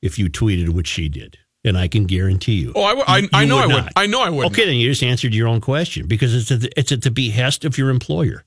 if 0.01 0.19
you 0.19 0.29
tweeted 0.29 0.69
what 0.69 0.85
she 0.87 1.09
did? 1.09 1.37
And 1.65 1.75
I 1.77 1.87
can 1.87 2.05
guarantee 2.05 2.53
you. 2.53 2.71
Oh, 2.75 2.83
I 2.83 2.89
w- 2.95 3.05
I- 3.07 3.17
you 3.17 3.29
I 3.33 3.45
know 3.45 3.57
I 3.57 3.65
would. 3.65 3.75
not. 3.75 3.93
I 3.95 4.05
know 4.05 4.21
I 4.21 4.29
would 4.29 4.45
Okay, 4.47 4.61
not. 4.61 4.67
then 4.67 4.75
you 4.75 4.89
just 4.89 5.03
answered 5.03 5.33
your 5.33 5.47
own 5.47 5.59
question 5.59 6.07
because 6.07 6.33
it's 6.35 6.51
at 6.51 6.61
the, 6.61 6.79
it's 6.79 6.91
at 6.91 7.01
the 7.01 7.11
behest 7.11 7.65
of 7.65 7.77
your 7.77 7.89
employer. 7.89 8.45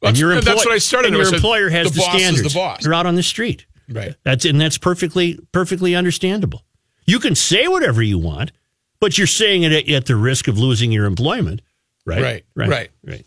That's- 0.00 0.20
your 0.20 0.40
that's 0.40 0.64
what 0.64 0.72
I 0.74 0.78
started 0.78 1.08
And 1.12 1.16
your 1.22 1.34
employer 1.34 1.68
has 1.70 1.88
the 1.88 1.94
the, 1.94 2.00
boss 2.00 2.20
is 2.20 2.42
the 2.44 2.56
boss. 2.56 2.84
You're 2.84 2.94
out 2.94 3.04
on 3.06 3.16
the 3.16 3.22
street. 3.24 3.66
right? 3.90 4.14
That's 4.22 4.44
and 4.44 4.60
that's 4.60 4.78
perfectly 4.78 5.38
perfectly 5.52 5.94
understandable. 5.96 6.62
You 7.06 7.20
can 7.20 7.34
say 7.34 7.68
whatever 7.68 8.02
you 8.02 8.18
want, 8.18 8.52
but 9.00 9.16
you're 9.16 9.26
saying 9.26 9.62
it 9.62 9.72
at, 9.72 9.88
at 9.88 10.06
the 10.06 10.16
risk 10.16 10.48
of 10.48 10.58
losing 10.58 10.92
your 10.92 11.06
employment, 11.06 11.62
right? 12.04 12.22
Right, 12.22 12.44
right, 12.54 12.68
right. 12.68 12.90
right. 13.04 13.26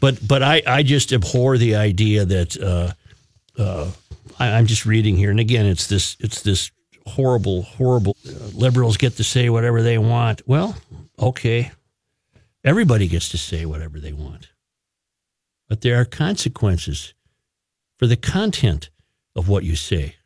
But 0.00 0.26
but 0.26 0.42
I 0.42 0.62
I 0.66 0.82
just 0.82 1.12
abhor 1.12 1.56
the 1.56 1.76
idea 1.76 2.24
that 2.24 2.56
uh, 2.60 2.92
uh, 3.60 3.90
I, 4.38 4.50
I'm 4.52 4.66
just 4.66 4.84
reading 4.84 5.16
here, 5.16 5.30
and 5.30 5.40
again, 5.40 5.66
it's 5.66 5.86
this 5.86 6.16
it's 6.20 6.42
this 6.42 6.70
horrible 7.06 7.62
horrible 7.62 8.16
uh, 8.26 8.48
liberals 8.54 8.96
get 8.96 9.16
to 9.16 9.24
say 9.24 9.48
whatever 9.48 9.82
they 9.82 9.98
want. 9.98 10.42
Well, 10.46 10.76
okay, 11.18 11.72
everybody 12.62 13.08
gets 13.08 13.30
to 13.30 13.38
say 13.38 13.64
whatever 13.64 13.98
they 13.98 14.12
want, 14.12 14.48
but 15.68 15.80
there 15.80 15.98
are 16.00 16.04
consequences 16.04 17.14
for 17.98 18.06
the 18.06 18.16
content 18.16 18.90
of 19.34 19.48
what 19.48 19.64
you 19.64 19.76
say. 19.76 20.16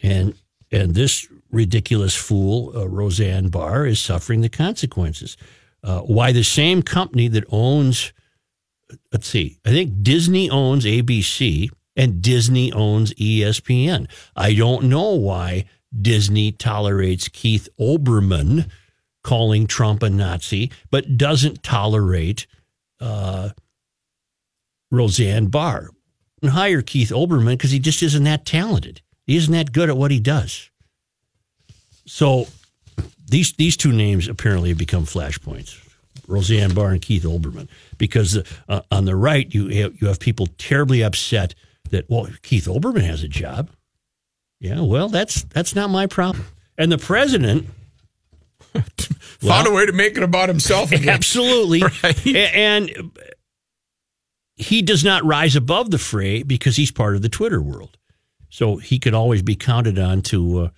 And 0.00 0.34
and 0.72 0.94
this 0.94 1.28
ridiculous 1.50 2.16
fool, 2.16 2.72
uh, 2.76 2.88
Roseanne 2.88 3.48
Barr, 3.48 3.86
is 3.86 4.00
suffering 4.00 4.40
the 4.40 4.48
consequences. 4.48 5.36
Uh, 5.84 6.00
why 6.00 6.32
the 6.32 6.42
same 6.42 6.82
company 6.82 7.28
that 7.28 7.44
owns, 7.50 8.12
let's 9.12 9.26
see, 9.28 9.58
I 9.64 9.70
think 9.70 10.02
Disney 10.02 10.48
owns 10.48 10.84
ABC 10.84 11.68
and 11.94 12.22
Disney 12.22 12.72
owns 12.72 13.12
ESPN. 13.14 14.08
I 14.34 14.54
don't 14.54 14.84
know 14.84 15.14
why 15.14 15.66
Disney 16.00 16.52
tolerates 16.52 17.28
Keith 17.28 17.68
Olbermann 17.78 18.70
calling 19.22 19.66
Trump 19.66 20.02
a 20.02 20.08
Nazi, 20.08 20.70
but 20.90 21.18
doesn't 21.18 21.62
tolerate 21.62 22.46
uh, 23.00 23.50
Roseanne 24.90 25.46
Barr 25.46 25.90
and 26.40 26.52
hire 26.52 26.82
Keith 26.82 27.10
Olbermann 27.10 27.54
because 27.54 27.70
he 27.70 27.78
just 27.78 28.02
isn't 28.02 28.24
that 28.24 28.46
talented. 28.46 29.02
He 29.26 29.36
isn't 29.36 29.52
that 29.52 29.72
good 29.72 29.88
at 29.88 29.96
what 29.96 30.10
he 30.10 30.20
does. 30.20 30.70
So 32.06 32.46
these 33.28 33.52
these 33.54 33.76
two 33.76 33.92
names 33.92 34.28
apparently 34.28 34.70
have 34.70 34.78
become 34.78 35.04
flashpoints. 35.04 35.78
Roseanne 36.28 36.74
Barr 36.74 36.90
and 36.90 37.02
Keith 37.02 37.24
Olbermann, 37.24 37.68
because 37.98 38.38
uh, 38.68 38.82
on 38.90 39.04
the 39.04 39.16
right 39.16 39.52
you 39.52 39.68
have, 39.68 40.00
you 40.00 40.08
have 40.08 40.20
people 40.20 40.46
terribly 40.58 41.02
upset 41.02 41.54
that 41.90 42.08
well 42.08 42.28
Keith 42.42 42.66
Olbermann 42.66 43.02
has 43.02 43.22
a 43.22 43.28
job. 43.28 43.70
Yeah, 44.60 44.80
well 44.80 45.08
that's 45.08 45.42
that's 45.44 45.74
not 45.74 45.90
my 45.90 46.06
problem. 46.06 46.44
And 46.78 46.90
the 46.90 46.98
president 46.98 47.68
Found 49.40 49.66
a 49.66 49.70
way 49.70 49.86
to 49.86 49.92
make 49.92 50.16
it 50.16 50.22
about 50.22 50.48
himself 50.48 50.92
again. 50.92 51.08
Absolutely. 51.14 51.82
Right. 52.02 52.26
And 52.26 53.12
he 54.56 54.82
does 54.82 55.04
not 55.04 55.24
rise 55.24 55.56
above 55.56 55.90
the 55.90 55.98
fray 55.98 56.42
because 56.42 56.76
he's 56.76 56.90
part 56.90 57.16
of 57.16 57.22
the 57.22 57.28
Twitter 57.28 57.60
world. 57.60 57.98
So 58.52 58.76
he 58.76 58.98
could 58.98 59.14
always 59.14 59.40
be 59.40 59.56
counted 59.56 59.98
on 59.98 60.20
to 60.24 60.58
uh, 60.58 60.68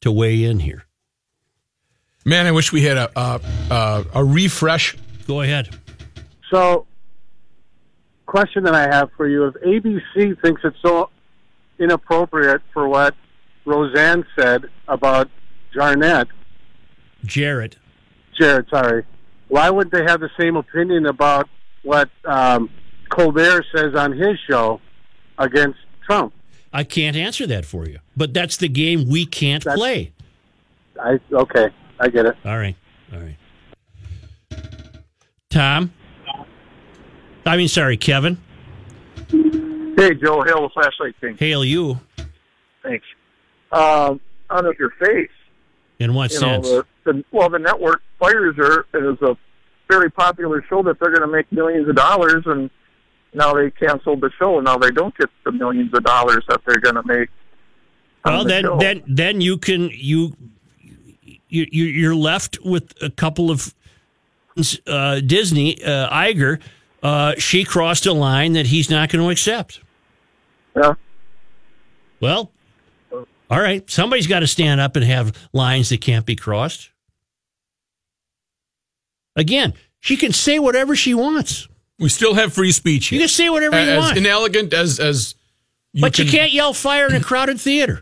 to 0.00 0.10
weigh 0.10 0.44
in 0.44 0.60
here. 0.60 0.86
Man, 2.24 2.46
I 2.46 2.52
wish 2.52 2.72
we 2.72 2.84
had 2.84 2.96
a 2.96 3.10
a, 3.20 3.40
a, 3.70 4.04
a 4.14 4.24
refresh. 4.24 4.96
Go 5.26 5.42
ahead. 5.42 5.68
So, 6.50 6.86
question 8.24 8.64
that 8.64 8.74
I 8.74 8.84
have 8.84 9.10
for 9.14 9.28
you: 9.28 9.44
If 9.44 9.54
ABC 9.56 10.40
thinks 10.40 10.62
it's 10.64 10.78
so 10.80 11.10
inappropriate 11.78 12.62
for 12.72 12.88
what 12.88 13.14
Roseanne 13.66 14.24
said 14.34 14.62
about 14.88 15.28
Jarnett, 15.74 16.28
Jarrett. 17.26 17.76
Jared, 18.38 18.70
sorry, 18.70 19.04
why 19.48 19.68
would 19.68 19.90
they 19.90 20.02
have 20.04 20.20
the 20.20 20.30
same 20.40 20.56
opinion 20.56 21.04
about 21.04 21.46
what 21.82 22.08
um, 22.24 22.70
Colbert 23.10 23.66
says 23.76 23.94
on 23.94 24.12
his 24.12 24.38
show 24.48 24.80
against 25.36 25.78
Trump? 26.06 26.32
I 26.72 26.84
can't 26.84 27.16
answer 27.16 27.46
that 27.46 27.64
for 27.64 27.86
you, 27.86 27.98
but 28.16 28.34
that's 28.34 28.56
the 28.56 28.68
game 28.68 29.08
we 29.08 29.24
can't 29.26 29.64
That's- 29.64 29.78
play. 29.78 30.12
I 31.00 31.18
okay, 31.32 31.68
I 32.00 32.08
get 32.08 32.26
it. 32.26 32.36
All 32.44 32.58
right. 32.58 32.76
All 33.12 33.20
right. 33.20 33.36
Tom? 35.50 35.92
I 37.46 37.56
mean, 37.56 37.68
sorry, 37.68 37.96
Kevin. 37.96 38.36
Hey, 39.30 40.14
Joe 40.14 40.42
hail 40.42 40.62
the 40.62 40.70
flashlight 40.74 41.14
thing. 41.20 41.36
Hail 41.38 41.64
you. 41.64 41.98
Thanks. 42.82 43.06
Um, 43.72 44.20
out 44.50 44.66
of 44.66 44.76
your 44.78 44.90
face, 45.00 45.30
In 45.98 46.14
what 46.14 46.32
you 46.32 46.40
know, 46.40 46.62
sense? 46.62 46.68
the, 46.68 46.84
the 47.04 47.24
well, 47.32 47.48
the 47.48 47.58
network 47.58 48.02
fires 48.18 48.56
her 48.56 48.80
as 48.94 49.20
a 49.22 49.36
very 49.88 50.10
popular 50.10 50.64
show 50.68 50.82
that 50.82 50.98
they're 51.00 51.10
going 51.10 51.22
to 51.22 51.26
make 51.34 51.50
millions 51.52 51.88
of 51.88 51.96
dollars, 51.96 52.42
and 52.46 52.70
now 53.34 53.52
they 53.54 53.70
canceled 53.70 54.20
the 54.20 54.30
show. 54.38 54.60
Now 54.60 54.76
they 54.78 54.90
don't 54.90 55.16
get 55.16 55.28
the 55.44 55.52
millions 55.52 55.92
of 55.94 56.02
dollars 56.04 56.44
that 56.48 56.60
they're 56.66 56.80
going 56.80 56.94
to 56.96 57.02
make. 57.06 57.28
Well, 58.24 58.42
the 58.44 58.48
then, 58.48 58.64
show. 58.64 58.78
then, 58.78 59.02
then 59.06 59.40
you 59.40 59.58
can 59.58 59.90
you 59.92 60.36
you 61.48 61.66
you- 61.70 61.84
you're 61.84 62.14
left 62.16 62.58
with 62.64 62.92
a 63.02 63.10
couple 63.10 63.50
of 63.50 63.74
uh, 64.86 65.20
Disney 65.20 65.82
uh, 65.82 66.10
Iger. 66.10 66.60
Uh, 67.02 67.34
she 67.38 67.62
crossed 67.64 68.06
a 68.06 68.12
line 68.12 68.54
that 68.54 68.66
he's 68.66 68.90
not 68.90 69.08
going 69.08 69.24
to 69.24 69.30
accept. 69.30 69.80
yeah. 70.76 70.94
Well, 72.20 72.50
all 73.12 73.60
right. 73.60 73.88
Somebody's 73.88 74.26
got 74.26 74.40
to 74.40 74.48
stand 74.48 74.80
up 74.80 74.96
and 74.96 75.04
have 75.04 75.32
lines 75.52 75.90
that 75.90 76.00
can't 76.00 76.26
be 76.26 76.34
crossed. 76.34 76.90
Again, 79.36 79.74
she 80.00 80.16
can 80.16 80.32
say 80.32 80.58
whatever 80.58 80.96
she 80.96 81.14
wants. 81.14 81.68
We 81.98 82.08
still 82.08 82.34
have 82.34 82.52
free 82.52 82.70
speech 82.70 83.10
You 83.10 83.18
can 83.18 83.28
say 83.28 83.48
whatever 83.48 83.82
you 83.82 83.90
as 83.90 83.98
want, 83.98 84.16
inelegant 84.16 84.72
as 84.72 85.00
as 85.00 85.34
you 85.92 86.02
but 86.02 86.14
can, 86.14 86.26
you 86.26 86.30
can't 86.30 86.52
yell 86.52 86.72
fire 86.72 87.08
in 87.08 87.14
a 87.14 87.20
crowded 87.20 87.60
theater. 87.60 88.00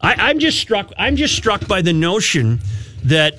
I, 0.00 0.14
I'm 0.14 0.38
just 0.38 0.58
struck. 0.58 0.92
I'm 0.96 1.16
just 1.16 1.36
struck 1.36 1.66
by 1.68 1.82
the 1.82 1.92
notion 1.92 2.60
that 3.04 3.34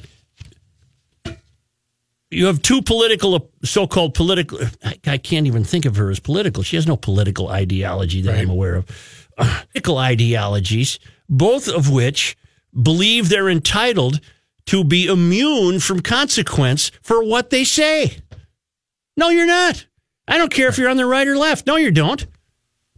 you 2.30 2.46
have 2.46 2.62
two 2.62 2.82
political, 2.82 3.50
so-called 3.64 4.14
political. 4.14 4.60
I, 4.84 5.00
I 5.06 5.18
can't 5.18 5.48
even 5.48 5.64
think 5.64 5.86
of 5.86 5.96
her 5.96 6.10
as 6.10 6.20
political. 6.20 6.64
She 6.64 6.76
has 6.76 6.88
no 6.88 6.96
political 6.96 7.50
ideology 7.50 8.22
that 8.22 8.38
I'm 8.38 8.50
aware 8.50 8.76
of. 8.76 8.86
Uh, 9.38 9.62
political 9.72 9.98
ideologies, 9.98 11.00
both 11.30 11.68
of 11.68 11.90
which 11.90 12.38
believe 12.80 13.30
they're 13.30 13.50
entitled 13.50 14.22
to 14.68 14.84
be 14.84 15.08
immune 15.08 15.80
from 15.80 16.02
consequence 16.02 16.92
for 17.02 17.24
what 17.24 17.50
they 17.50 17.64
say. 17.64 18.18
No, 19.18 19.30
you're 19.30 19.46
not. 19.48 19.86
I 20.28 20.38
don't 20.38 20.52
care 20.54 20.68
if 20.70 20.78
you're 20.78 20.90
on 20.90 20.98
the 20.98 21.06
right 21.06 21.28
or 21.28 21.36
left. 21.38 21.68
No, 21.68 21.76
you 21.76 21.92
don't. 21.92 22.26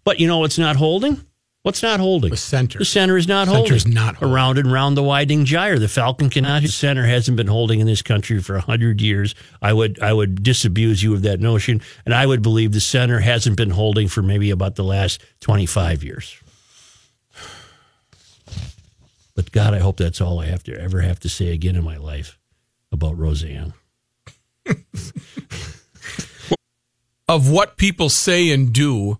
But 0.03 0.19
you 0.19 0.27
know 0.27 0.39
what's 0.39 0.57
not 0.59 0.75
holding? 0.75 1.25
What's 1.63 1.81
not 1.81 2.01
holding? 2.01 2.29
The 2.29 2.35
center. 2.37 2.77
The 2.77 2.83
center 2.85 3.15
is 3.15 3.25
not 3.25 3.47
Center 3.47 3.57
holding. 3.59 3.75
is 3.75 3.87
not 3.87 4.17
holding. 4.17 4.35
Around 4.35 4.57
and 4.57 4.71
round 4.71 4.97
the 4.97 5.01
widening 5.03 5.45
gyre. 5.45 5.79
The 5.79 5.87
Falcon 5.87 6.29
cannot. 6.29 6.61
The 6.61 6.67
center 6.67 7.05
hasn't 7.05 7.37
been 7.37 7.47
holding 7.47 7.79
in 7.79 7.87
this 7.87 8.01
country 8.01 8.41
for 8.41 8.59
hundred 8.59 9.01
years. 9.01 9.33
I 9.61 9.71
would 9.71 9.97
I 10.01 10.11
would 10.11 10.43
disabuse 10.43 11.01
you 11.01 11.13
of 11.13 11.21
that 11.21 11.39
notion, 11.39 11.81
and 12.05 12.13
I 12.13 12.25
would 12.25 12.41
believe 12.41 12.73
the 12.73 12.81
center 12.81 13.19
hasn't 13.19 13.55
been 13.55 13.69
holding 13.69 14.09
for 14.09 14.21
maybe 14.21 14.51
about 14.51 14.75
the 14.75 14.83
last 14.83 15.21
twenty 15.39 15.65
five 15.65 16.03
years. 16.03 16.35
But 19.35 19.51
God, 19.51 19.73
I 19.73 19.79
hope 19.79 19.97
that's 19.97 20.21
all 20.21 20.39
I 20.39 20.45
have 20.45 20.63
to 20.63 20.79
ever 20.79 21.01
have 21.01 21.19
to 21.21 21.29
say 21.29 21.47
again 21.47 21.75
in 21.75 21.83
my 21.83 21.97
life 21.97 22.37
about 22.91 23.17
Roseanne. 23.17 23.73
of 27.27 27.49
what 27.49 27.77
people 27.77 28.09
say 28.09 28.51
and 28.51 28.71
do, 28.71 29.19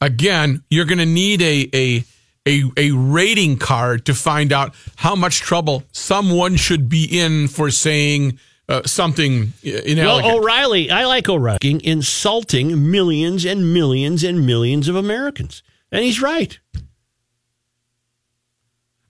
again, 0.00 0.64
you're 0.68 0.84
going 0.84 0.98
to 0.98 1.06
need 1.06 1.40
a, 1.42 1.68
a 1.72 2.04
a 2.46 2.62
a 2.76 2.90
rating 2.92 3.56
card 3.56 4.06
to 4.06 4.14
find 4.14 4.52
out 4.52 4.74
how 4.96 5.14
much 5.16 5.40
trouble 5.40 5.84
someone 5.92 6.56
should 6.56 6.88
be 6.88 7.04
in 7.04 7.48
for 7.48 7.70
saying 7.70 8.38
uh, 8.68 8.82
something 8.84 9.52
inelegant. 9.62 10.24
Well, 10.26 10.38
O'Reilly, 10.38 10.90
I 10.90 11.06
like 11.06 11.28
O'Reilly 11.28 11.58
insulting 11.84 12.90
millions 12.90 13.44
and 13.44 13.72
millions 13.72 14.22
and 14.22 14.46
millions 14.46 14.88
of 14.88 14.96
Americans, 14.96 15.62
and 15.90 16.04
he's 16.04 16.22
right. 16.22 16.58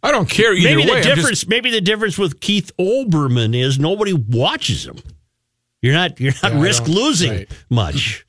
I 0.03 0.12
don't 0.12 0.29
care 0.31 0.53
either 0.55 0.69
maybe 0.69 0.85
the 0.85 0.93
way. 0.93 0.99
I'm 0.99 1.03
just- 1.05 1.17
difference, 1.17 1.47
maybe 1.49 1.71
the 1.71 1.81
difference 1.81 2.17
with 2.19 2.41
Keith 2.41 2.71
Olbermann 2.79 3.55
is 3.61 3.79
nobody 3.79 4.12
watches 4.12 4.87
him. 4.87 4.99
You're 5.83 5.95
not, 5.95 6.19
you're 6.21 6.33
not 6.43 6.53
Yeah, 6.55 6.61
risk 6.61 6.87
losing 6.88 7.31
right. 7.33 7.50
much. 7.71 8.25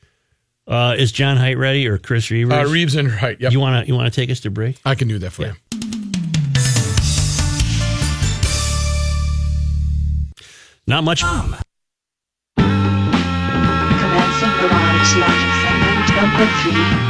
Uh, 0.68 0.96
is 0.98 1.12
John 1.14 1.38
Height 1.38 1.58
ready 1.58 1.88
or 1.88 1.98
Chris 1.98 2.28
Reavers? 2.28 2.66
uh, 2.66 2.70
Reeves 2.70 2.96
and 2.96 3.10
right. 3.22 3.40
Yep. 3.40 3.52
You 3.54 3.60
want 3.60 3.86
to, 3.86 3.88
you 3.88 3.96
want 3.98 4.12
to 4.12 4.22
take 4.22 4.30
us 4.30 4.42
to 4.42 4.52
break? 4.52 4.78
I 4.84 4.96
can 4.96 5.08
do 5.08 5.18
that 5.20 5.32
for 5.32 5.44
you. 5.44 5.54
Not 10.88 11.04
much. 11.04 11.22
Commencing 11.22 11.54
Garage 14.60 15.16
Logic 15.18 15.54
segment 15.62 16.16
number 16.16 16.48
three. 16.64 17.07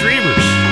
Reavers. 0.00 0.68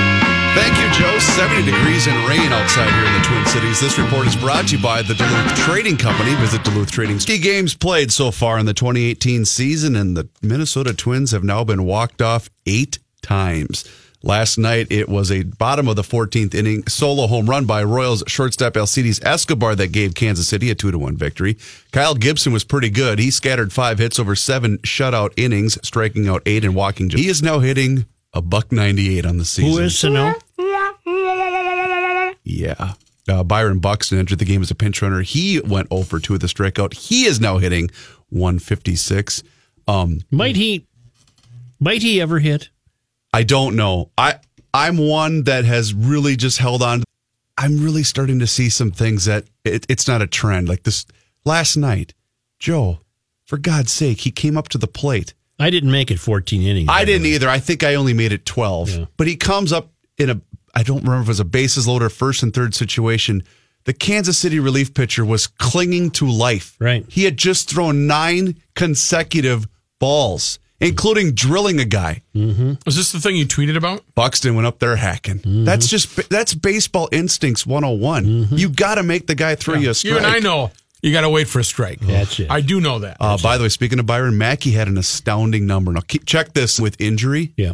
Thank 0.55 0.75
you, 0.77 0.89
Joe. 0.99 1.19
70 1.19 1.69
degrees 1.69 2.07
and 2.07 2.17
rain 2.27 2.51
outside 2.51 2.89
here 2.89 3.05
in 3.05 3.13
the 3.13 3.27
Twin 3.27 3.45
Cities. 3.45 3.79
This 3.79 3.99
report 3.99 4.25
is 4.25 4.35
brought 4.35 4.67
to 4.69 4.77
you 4.77 4.81
by 4.81 5.01
the 5.03 5.13
Duluth 5.13 5.55
Trading 5.55 5.97
Company. 5.97 6.33
Visit 6.35 6.63
Duluth 6.63 6.89
Trading. 6.89 7.19
Ski 7.19 7.37
games 7.37 7.75
played 7.75 8.11
so 8.11 8.31
far 8.31 8.57
in 8.57 8.65
the 8.65 8.73
2018 8.73 9.45
season, 9.45 9.95
and 9.95 10.17
the 10.17 10.27
Minnesota 10.41 10.93
Twins 10.93 11.31
have 11.31 11.43
now 11.43 11.63
been 11.63 11.83
walked 11.83 12.23
off 12.23 12.49
eight 12.65 12.99
times. 13.21 13.85
Last 14.23 14.57
night, 14.57 14.87
it 14.89 15.07
was 15.07 15.31
a 15.31 15.43
bottom 15.43 15.87
of 15.87 15.95
the 15.95 16.01
14th 16.01 16.55
inning 16.55 16.87
solo 16.87 17.27
home 17.27 17.47
run 17.47 17.65
by 17.65 17.83
Royals 17.83 18.23
shortstop 18.27 18.75
Alcides 18.75 19.23
Escobar 19.23 19.75
that 19.75 19.91
gave 19.91 20.15
Kansas 20.15 20.47
City 20.47 20.71
a 20.71 20.75
2 20.75 20.89
to 20.89 20.97
1 20.97 21.15
victory. 21.17 21.55
Kyle 21.91 22.15
Gibson 22.15 22.51
was 22.51 22.63
pretty 22.63 22.89
good. 22.89 23.19
He 23.19 23.29
scattered 23.29 23.71
five 23.71 23.99
hits 23.99 24.17
over 24.17 24.35
seven 24.35 24.79
shutout 24.79 25.33
innings, 25.37 25.77
striking 25.83 26.27
out 26.27 26.41
eight 26.47 26.65
and 26.65 26.73
walking. 26.73 27.11
He 27.11 27.27
is 27.27 27.43
now 27.43 27.59
hitting 27.59 28.07
a 28.37 28.41
buck 28.41 28.71
98 28.71 29.25
on 29.25 29.37
the 29.37 29.45
season. 29.45 29.71
Who 29.71 29.79
is 29.79 29.97
Sano? 29.97 30.35
Yeah. 32.43 32.93
Uh, 33.27 33.43
Byron 33.43 33.79
Buxton 33.79 34.19
entered 34.19 34.39
the 34.39 34.45
game 34.45 34.61
as 34.61 34.71
a 34.71 34.75
pinch 34.75 35.01
runner. 35.01 35.21
He 35.21 35.59
went 35.59 35.87
over 35.91 36.19
2 36.19 36.33
with 36.33 36.43
a 36.43 36.47
strikeout. 36.47 36.93
He 36.93 37.25
is 37.25 37.41
now 37.41 37.57
hitting 37.57 37.89
156. 38.29 39.43
Um, 39.87 40.21
Might 40.31 40.55
he? 40.55 40.85
Might 41.79 42.01
he 42.01 42.21
ever 42.21 42.39
hit? 42.39 42.69
I 43.33 43.43
don't 43.43 43.75
know. 43.75 44.11
I 44.17 44.39
I'm 44.73 44.97
one 44.97 45.43
that 45.43 45.65
has 45.65 45.93
really 45.93 46.35
just 46.35 46.59
held 46.59 46.81
on. 46.81 47.03
I'm 47.57 47.83
really 47.83 48.03
starting 48.03 48.39
to 48.39 48.47
see 48.47 48.69
some 48.69 48.91
things 48.91 49.25
that 49.25 49.45
it, 49.65 49.85
it's 49.89 50.07
not 50.07 50.21
a 50.21 50.27
trend. 50.27 50.69
Like 50.69 50.83
this 50.83 51.05
last 51.43 51.75
night, 51.75 52.13
Joe, 52.59 52.99
for 53.45 53.57
God's 53.57 53.91
sake, 53.91 54.21
he 54.21 54.31
came 54.31 54.57
up 54.57 54.69
to 54.69 54.77
the 54.77 54.87
plate. 54.87 55.33
I 55.59 55.69
didn't 55.69 55.91
make 55.91 56.11
it 56.11 56.19
14 56.19 56.61
innings. 56.61 56.89
I 56.91 57.05
didn't 57.05 57.25
either. 57.27 57.49
I 57.49 57.59
think 57.59 57.83
I 57.83 57.95
only 57.95 58.13
made 58.13 58.31
it 58.31 58.45
12. 58.45 58.89
Yeah. 58.89 59.05
But 59.17 59.27
he 59.27 59.35
comes 59.35 59.73
up 59.73 59.91
in 60.17 60.29
a, 60.29 60.41
I 60.75 60.83
don't 60.83 61.03
remember 61.03 61.21
if 61.21 61.27
it 61.27 61.29
was 61.29 61.39
a 61.39 61.45
bases 61.45 61.87
loader, 61.87 62.09
first 62.09 62.43
and 62.43 62.53
third 62.53 62.75
situation. 62.75 63.43
The 63.85 63.93
Kansas 63.93 64.37
City 64.37 64.59
relief 64.59 64.93
pitcher 64.93 65.25
was 65.25 65.47
clinging 65.47 66.11
to 66.11 66.29
life. 66.29 66.75
Right. 66.79 67.05
He 67.09 67.23
had 67.23 67.37
just 67.37 67.69
thrown 67.69 68.05
nine 68.05 68.61
consecutive 68.75 69.67
balls, 69.99 70.59
including 70.79 71.31
drilling 71.33 71.79
a 71.79 71.85
guy. 71.85 72.21
Mm-hmm. 72.35 72.73
Was 72.85 72.95
this 72.95 73.11
the 73.11 73.19
thing 73.19 73.35
you 73.35 73.47
tweeted 73.47 73.77
about? 73.77 74.03
Buxton 74.13 74.55
went 74.55 74.67
up 74.67 74.79
there 74.79 74.95
hacking. 74.97 75.39
Mm-hmm. 75.39 75.63
That's 75.63 75.87
just, 75.87 76.29
that's 76.29 76.53
baseball 76.53 77.09
instincts 77.11 77.65
101. 77.65 78.25
Mm-hmm. 78.25 78.55
You 78.57 78.69
got 78.69 78.95
to 78.95 79.03
make 79.03 79.25
the 79.25 79.35
guy 79.35 79.55
throw 79.55 79.75
you 79.75 79.89
a 79.89 79.93
strike. 79.93 80.11
You 80.11 80.17
and 80.17 80.27
I 80.27 80.39
know 80.39 80.71
you 81.01 81.11
got 81.11 81.21
to 81.21 81.29
wait 81.29 81.47
for 81.47 81.59
a 81.59 81.63
strike. 81.63 81.99
That's 81.99 82.39
it. 82.39 82.49
I 82.49 82.61
do 82.61 82.79
know 82.81 82.99
that. 82.99 83.17
Uh, 83.19 83.37
by 83.41 83.57
the 83.57 83.63
way, 83.63 83.69
speaking 83.69 83.99
of 83.99 84.05
Byron 84.05 84.37
Mackey, 84.37 84.71
had 84.71 84.87
an 84.87 84.97
astounding 84.97 85.65
number. 85.65 85.91
Now, 85.91 86.01
keep, 86.01 86.25
check 86.25 86.53
this 86.53 86.79
with 86.79 86.99
injury. 86.99 87.53
Yeah. 87.57 87.73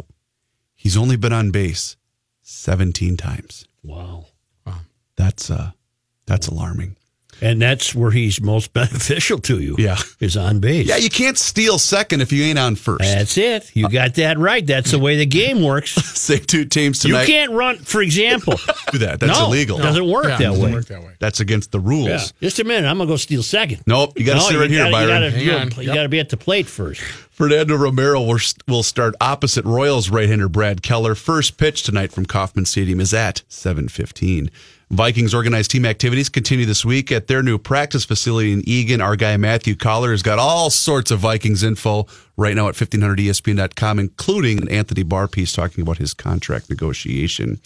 He's 0.74 0.96
only 0.96 1.16
been 1.16 1.32
on 1.32 1.50
base 1.50 1.96
17 2.42 3.16
times. 3.16 3.66
Wow. 3.82 4.26
That's 5.16 5.50
uh 5.50 5.70
that's 6.26 6.48
alarming. 6.48 6.96
And 7.40 7.60
that's 7.60 7.94
where 7.94 8.10
he's 8.10 8.40
most 8.40 8.72
beneficial 8.72 9.38
to 9.40 9.60
you. 9.60 9.76
Yeah. 9.78 9.96
Is 10.20 10.36
on 10.36 10.60
base. 10.60 10.86
Yeah, 10.88 10.96
you 10.96 11.10
can't 11.10 11.36
steal 11.36 11.78
second 11.78 12.20
if 12.22 12.32
you 12.32 12.44
ain't 12.44 12.58
on 12.58 12.76
first. 12.76 13.00
That's 13.02 13.36
it. 13.36 13.70
You 13.74 13.88
got 13.88 14.14
that 14.14 14.38
right. 14.38 14.66
That's 14.66 14.90
the 14.92 14.98
way 14.98 15.16
the 15.16 15.26
game 15.26 15.62
works. 15.62 15.90
Say 16.20 16.38
two 16.38 16.64
teams 16.64 17.00
tonight. 17.00 17.22
You 17.22 17.26
can't 17.26 17.52
run, 17.52 17.76
for 17.78 18.00
example. 18.02 18.54
do 18.92 18.98
that. 18.98 19.20
That's 19.20 19.38
no, 19.38 19.46
illegal. 19.46 19.78
Doesn't 19.78 20.08
work 20.08 20.24
Yeah, 20.24 20.36
that 20.38 20.44
doesn't 20.44 20.64
way. 20.64 20.72
work 20.72 20.86
that 20.86 21.02
way. 21.02 21.12
That's 21.18 21.40
against 21.40 21.72
the 21.72 21.80
rules. 21.80 22.08
Yeah. 22.08 22.24
Just 22.40 22.58
a 22.60 22.64
minute. 22.64 22.88
I'm 22.88 22.98
gonna 22.98 23.08
go 23.08 23.16
steal 23.16 23.42
second. 23.42 23.82
Nope, 23.86 24.18
you 24.18 24.24
got 24.24 24.34
to 24.34 24.38
No, 24.40 24.48
sit 24.48 24.58
right 24.58 24.70
here, 24.70 24.80
gotta, 24.84 24.92
Byron. 24.92 25.08
You 25.08 25.14
gotta, 25.14 25.30
Hang 25.30 25.44
do 25.44 25.52
on. 25.54 25.68
it. 25.68 25.76
You 25.86 25.94
Yep. 25.94 26.10
be 26.10 26.20
at 26.20 26.28
the 26.30 26.36
plate 26.36 26.66
first. 26.66 27.00
Fernando 27.30 27.74
Romero 27.76 28.20
will, 28.22 28.38
will 28.68 28.82
start 28.84 29.14
opposite 29.20 29.64
Royals 29.64 30.08
right-hander 30.08 30.48
Brad 30.48 30.82
Keller. 30.82 31.14
First 31.16 31.56
pitch 31.58 31.82
tonight 31.82 32.12
from 32.12 32.26
Kauffman 32.26 32.64
Stadium 32.64 33.00
is 33.00 33.12
at 33.12 33.42
7:15. 33.48 34.50
Vikings 34.90 35.34
organized 35.34 35.70
team 35.70 35.84
activities 35.84 36.28
continue 36.28 36.66
this 36.66 36.84
week 36.84 37.10
at 37.10 37.26
their 37.26 37.42
new 37.42 37.58
practice 37.58 38.04
facility 38.04 38.52
in 38.52 38.62
Eagan. 38.68 39.00
Our 39.00 39.16
guy 39.16 39.36
Matthew 39.36 39.74
Coller 39.74 40.10
has 40.10 40.22
got 40.22 40.38
all 40.38 40.70
sorts 40.70 41.10
of 41.10 41.20
Vikings 41.20 41.62
info 41.62 42.06
right 42.36 42.54
now 42.54 42.68
at 42.68 42.80
E 42.80 42.84
1500ESPN.com, 42.84 43.98
including 43.98 44.62
an 44.62 44.68
Anthony 44.68 45.02
Barr 45.02 45.28
piece 45.28 45.52
talking 45.52 45.82
about 45.82 45.98
his 45.98 46.14
contract 46.14 46.68
negotiation. 46.68 47.60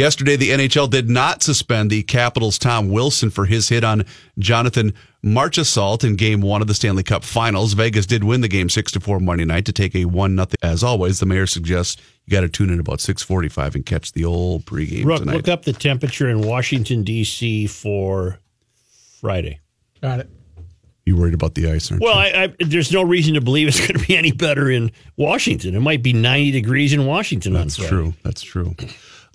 Yesterday, 0.00 0.34
the 0.36 0.48
NHL 0.48 0.88
did 0.88 1.10
not 1.10 1.42
suspend 1.42 1.90
the 1.90 2.02
Capitals' 2.02 2.58
Tom 2.58 2.88
Wilson 2.88 3.28
for 3.28 3.44
his 3.44 3.68
hit 3.68 3.84
on 3.84 4.06
Jonathan 4.38 4.94
Marchessault 5.22 6.02
in 6.04 6.16
Game 6.16 6.40
One 6.40 6.62
of 6.62 6.68
the 6.68 6.72
Stanley 6.74 7.02
Cup 7.02 7.22
Finals. 7.22 7.74
Vegas 7.74 8.06
did 8.06 8.24
win 8.24 8.40
the 8.40 8.48
game 8.48 8.70
six 8.70 8.90
to 8.92 9.00
four 9.00 9.20
Monday 9.20 9.44
night 9.44 9.66
to 9.66 9.74
take 9.74 9.94
a 9.94 10.06
one 10.06 10.34
nothing. 10.34 10.56
As 10.62 10.82
always, 10.82 11.20
the 11.20 11.26
mayor 11.26 11.46
suggests 11.46 12.00
you 12.24 12.30
got 12.30 12.40
to 12.40 12.48
tune 12.48 12.70
in 12.70 12.80
about 12.80 13.00
six 13.02 13.22
forty 13.22 13.50
five 13.50 13.74
and 13.74 13.84
catch 13.84 14.12
the 14.12 14.24
old 14.24 14.64
pregame 14.64 15.04
Rook, 15.04 15.18
tonight. 15.18 15.34
look 15.36 15.48
up 15.48 15.66
the 15.66 15.74
temperature 15.74 16.30
in 16.30 16.40
Washington 16.40 17.02
D.C. 17.04 17.66
for 17.66 18.38
Friday. 19.20 19.60
Got 20.00 20.20
it. 20.20 20.30
You 21.04 21.14
worried 21.16 21.34
about 21.34 21.54
the 21.56 21.70
ice, 21.70 21.90
aren't 21.90 22.02
Well, 22.02 22.14
you? 22.14 22.34
I, 22.34 22.44
I, 22.44 22.54
there's 22.60 22.90
no 22.90 23.02
reason 23.02 23.34
to 23.34 23.42
believe 23.42 23.68
it's 23.68 23.80
going 23.86 24.00
to 24.00 24.06
be 24.06 24.16
any 24.16 24.32
better 24.32 24.70
in 24.70 24.92
Washington. 25.18 25.74
It 25.74 25.80
might 25.80 26.02
be 26.02 26.14
90 26.14 26.52
degrees 26.52 26.94
in 26.94 27.04
Washington 27.04 27.54
on 27.54 27.62
That's 27.64 27.76
Friday. 27.76 27.90
true. 27.90 28.14
That's 28.22 28.40
true. 28.42 28.74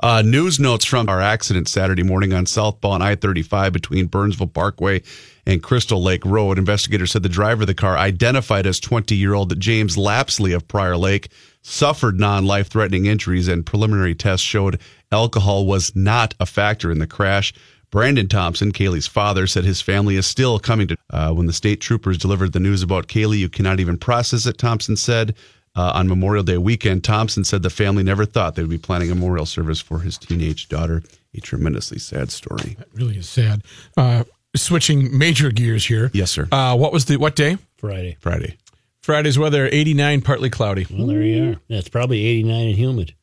Uh, 0.04 0.22
news 0.22 0.60
notes 0.60 0.84
from 0.84 1.08
our 1.08 1.22
accident 1.22 1.70
Saturday 1.70 2.04
morning 2.04 2.34
on 2.34 2.46
southbound 2.46 3.02
I 3.02 3.16
35 3.16 3.72
between 3.72 4.08
Burnsville 4.08 4.48
Parkway 4.48 5.02
and 5.46 5.64
Crystal 5.64 6.04
Lake 6.04 6.26
Road. 6.26 6.58
Investigators 6.58 7.12
said 7.12 7.24
the 7.24 7.30
driver 7.30 7.64
of 7.64 7.68
the 7.68 7.74
car, 7.74 7.98
identified 7.98 8.68
as 8.68 8.80
20 8.82 9.16
year 9.16 9.34
old 9.34 9.58
James 9.60 9.96
Lapsley 9.96 10.54
of 10.54 10.68
Prior 10.68 10.98
Lake, 10.98 11.30
suffered 11.62 12.20
non 12.20 12.46
life 12.46 12.68
threatening 12.68 13.06
injuries, 13.06 13.48
and 13.48 13.66
preliminary 13.66 14.14
tests 14.16 14.46
showed 14.46 14.82
alcohol 15.14 15.66
was 15.66 15.96
not 15.96 16.34
a 16.42 16.46
factor 16.46 16.92
in 16.92 17.00
the 17.00 17.08
crash. 17.08 17.54
Brandon 17.90 18.28
Thompson, 18.28 18.74
Kaylee's 18.74 19.08
father, 19.08 19.48
said 19.48 19.64
his 19.64 19.80
family 19.80 20.18
is 20.18 20.28
still 20.28 20.60
coming 20.60 20.90
to. 20.90 20.98
Uh, 21.10 21.32
when 21.32 21.46
the 21.46 21.54
state 21.54 21.80
troopers 21.80 22.18
delivered 22.18 22.52
the 22.52 22.60
news 22.60 22.84
about 22.84 23.08
Kaylee, 23.08 23.40
you 23.40 23.48
cannot 23.48 23.80
even 23.80 23.98
process 23.98 24.46
it, 24.46 24.58
Thompson 24.58 24.98
said. 24.98 25.36
Uh, 25.76 25.92
on 25.94 26.08
Memorial 26.08 26.44
Day 26.44 26.58
weekend, 26.58 27.04
Thompson 27.04 27.44
said 27.44 27.62
the 27.64 27.70
family 27.70 28.02
never 28.04 28.26
thought 28.26 28.56
they 28.56 28.62
would 28.64 28.70
be 28.72 28.78
planning 28.78 29.12
a 29.12 29.16
memorial 29.16 29.46
service 29.46 29.82
for 29.82 30.00
his 30.00 30.18
teenage 30.18 30.70
daughter. 30.70 31.04
A 31.36 31.42
tremendously 31.42 32.00
sad 32.00 32.32
story. 32.32 32.76
That 32.80 32.88
really 32.94 33.18
is 33.18 33.28
sad. 33.28 33.62
Uh, 33.98 34.24
switching 34.56 35.18
major 35.18 35.52
gears 35.52 35.86
here. 35.86 36.10
Yes, 36.14 36.32
sir. 36.32 36.48
Uh, 36.50 36.78
what 36.78 36.94
was 36.94 37.06
the 37.06 37.18
what 37.18 37.36
day? 37.36 37.58
Friday. 37.78 38.16
Friday. 38.22 38.58
Friday's 39.02 39.38
weather 39.38 39.68
89, 39.72 40.22
partly 40.22 40.50
cloudy. 40.50 40.88
Well, 40.90 41.08
there 41.08 41.22
you 41.22 41.52
are. 41.52 41.56
That's 41.70 41.90
probably 41.90 42.24
89 42.26 42.68
and 42.70 42.76
humid. 42.78 43.14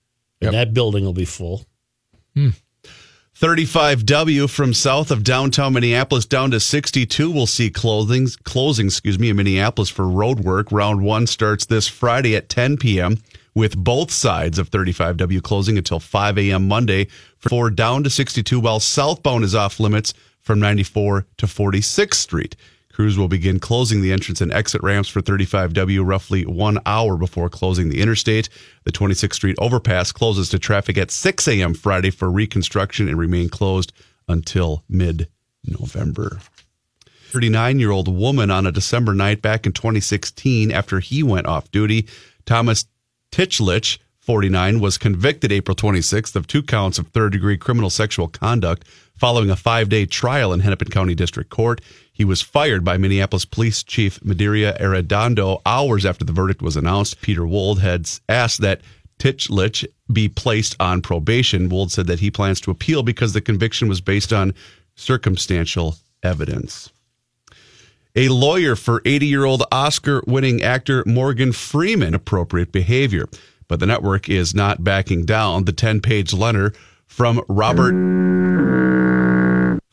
And 0.43 0.53
Yep. 0.53 0.67
that 0.69 0.75
building 0.75 1.05
will 1.05 1.13
be 1.15 1.25
full. 1.25 1.65
35W 3.43 4.49
from 4.49 4.73
south 4.73 5.11
of 5.11 5.25
downtown 5.25 5.73
Minneapolis 5.73 6.25
down 6.25 6.53
to 6.53 6.61
62 6.61 7.29
will 7.29 7.49
see 7.49 7.71
closings, 7.71 8.41
closing, 8.45 8.87
excuse 8.87 9.19
me, 9.19 9.31
in 9.31 9.37
Minneapolis 9.37 9.91
for 9.91 10.07
road 10.07 10.39
work. 10.39 10.71
Round 10.71 11.03
one 11.03 11.27
starts 11.27 11.67
this 11.67 11.89
Friday 11.89 12.37
at 12.37 12.49
10 12.49 12.77
p.m. 12.77 13.19
with 13.53 13.77
both 13.77 14.13
sides 14.13 14.61
of 14.61 14.71
35W 14.71 15.43
closing 15.43 15.77
until 15.77 15.99
5 15.99 16.39
a.m. 16.39 16.69
Monday 16.69 17.09
for 17.37 17.69
down 17.69 18.05
to 18.05 18.11
62, 18.11 18.61
while 18.61 18.79
southbound 18.79 19.43
is 19.43 19.57
off 19.57 19.81
limits 19.81 20.15
from 20.41 20.61
94 20.61 21.27
to 21.39 21.47
46th 21.47 22.15
Street. 22.15 22.55
Crews 22.93 23.17
will 23.17 23.29
begin 23.29 23.59
closing 23.59 24.03
the 24.03 24.13
entrance 24.13 24.41
and 24.41 24.53
exit 24.53 24.83
ramps 24.83 25.09
for 25.09 25.23
35W 25.23 26.07
roughly 26.07 26.45
one 26.45 26.79
hour 26.85 27.17
before 27.17 27.49
closing 27.49 27.89
the 27.89 28.01
interstate. 28.01 28.49
The 28.85 28.93
26th 28.93 29.35
Street 29.35 29.57
overpass 29.59 30.13
closes 30.13 30.51
to 30.51 30.59
traffic 30.59 30.99
at 30.99 31.11
6 31.11 31.49
a.m. 31.49 31.75
Friday 31.75 32.11
for 32.11 32.31
reconstruction 32.31 33.09
and 33.09 33.19
remain 33.19 33.49
closed 33.49 33.93
until 34.29 34.85
mid 34.89 35.29
November. 35.65 36.39
39 37.31 37.79
year 37.79 37.91
old 37.91 38.15
woman 38.15 38.51
on 38.51 38.67
a 38.67 38.73
December 38.73 39.15
night 39.15 39.41
back 39.41 39.65
in 39.65 39.73
2016 39.73 40.71
after 40.71 41.01
he 41.01 41.23
went 41.23 41.47
off 41.47 41.71
duty. 41.71 42.07
Thomas 42.45 42.85
Tichlich, 43.31 43.99
49, 44.19 44.81
was 44.81 44.99
convicted 44.99 45.51
April 45.51 45.75
26th 45.75 46.37
of 46.37 46.47
two 46.47 46.63
counts 46.63 46.99
of 46.99 47.09
third 47.09 47.33
degree 47.33 47.57
criminal 47.57 47.89
sexual 47.89 48.29
conduct 48.29 48.87
following 49.17 49.49
a 49.51 49.57
five 49.57 49.89
day 49.89 50.05
trial 50.05 50.53
in 50.53 50.61
Hennepin 50.61 50.91
County 50.91 51.15
District 51.15 51.49
Court. 51.49 51.81
He 52.23 52.25
was 52.25 52.41
fired 52.41 52.85
by 52.85 52.99
Minneapolis 52.99 53.45
Police 53.45 53.83
Chief 53.83 54.21
Medaria 54.21 54.81
Arradondo 54.81 55.61
hours 55.67 56.07
after 56.07 56.25
the 56.25 56.33
verdict 56.33 56.63
was 56.63 56.77
announced. 56.77 57.21
Peter 57.21 57.45
Wold 57.45 57.81
had 57.81 58.09
asked 58.29 58.61
that 58.61 58.81
Tichlich 59.19 59.85
be 60.13 60.29
placed 60.29 60.77
on 60.79 61.03
probation. 61.03 61.69
Wold 61.69 61.91
said 61.91 62.07
that 62.07 62.21
he 62.21 62.31
plans 62.31 62.61
to 62.61 62.71
appeal 62.71 63.03
because 63.03 63.33
the 63.33 63.41
conviction 63.41 63.89
was 63.89 64.01
based 64.01 64.33
on 64.33 64.55
circumstantial 64.95 65.97
evidence. 66.23 66.91
A 68.15 68.29
lawyer 68.29 68.77
for 68.77 69.03
80 69.05 69.27
year 69.27 69.45
old 69.45 69.65
Oscar 69.73 70.23
winning 70.25 70.63
actor 70.63 71.03
Morgan 71.05 71.51
Freeman 71.51 72.15
appropriate 72.15 72.71
behavior. 72.71 73.27
But 73.67 73.81
the 73.81 73.87
network 73.87 74.29
is 74.29 74.55
not 74.55 74.85
backing 74.85 75.25
down. 75.25 75.65
The 75.65 75.73
10 75.73 76.01
page 76.01 76.33
letter 76.33 76.73
from 77.09 77.43
Robert 77.49 78.92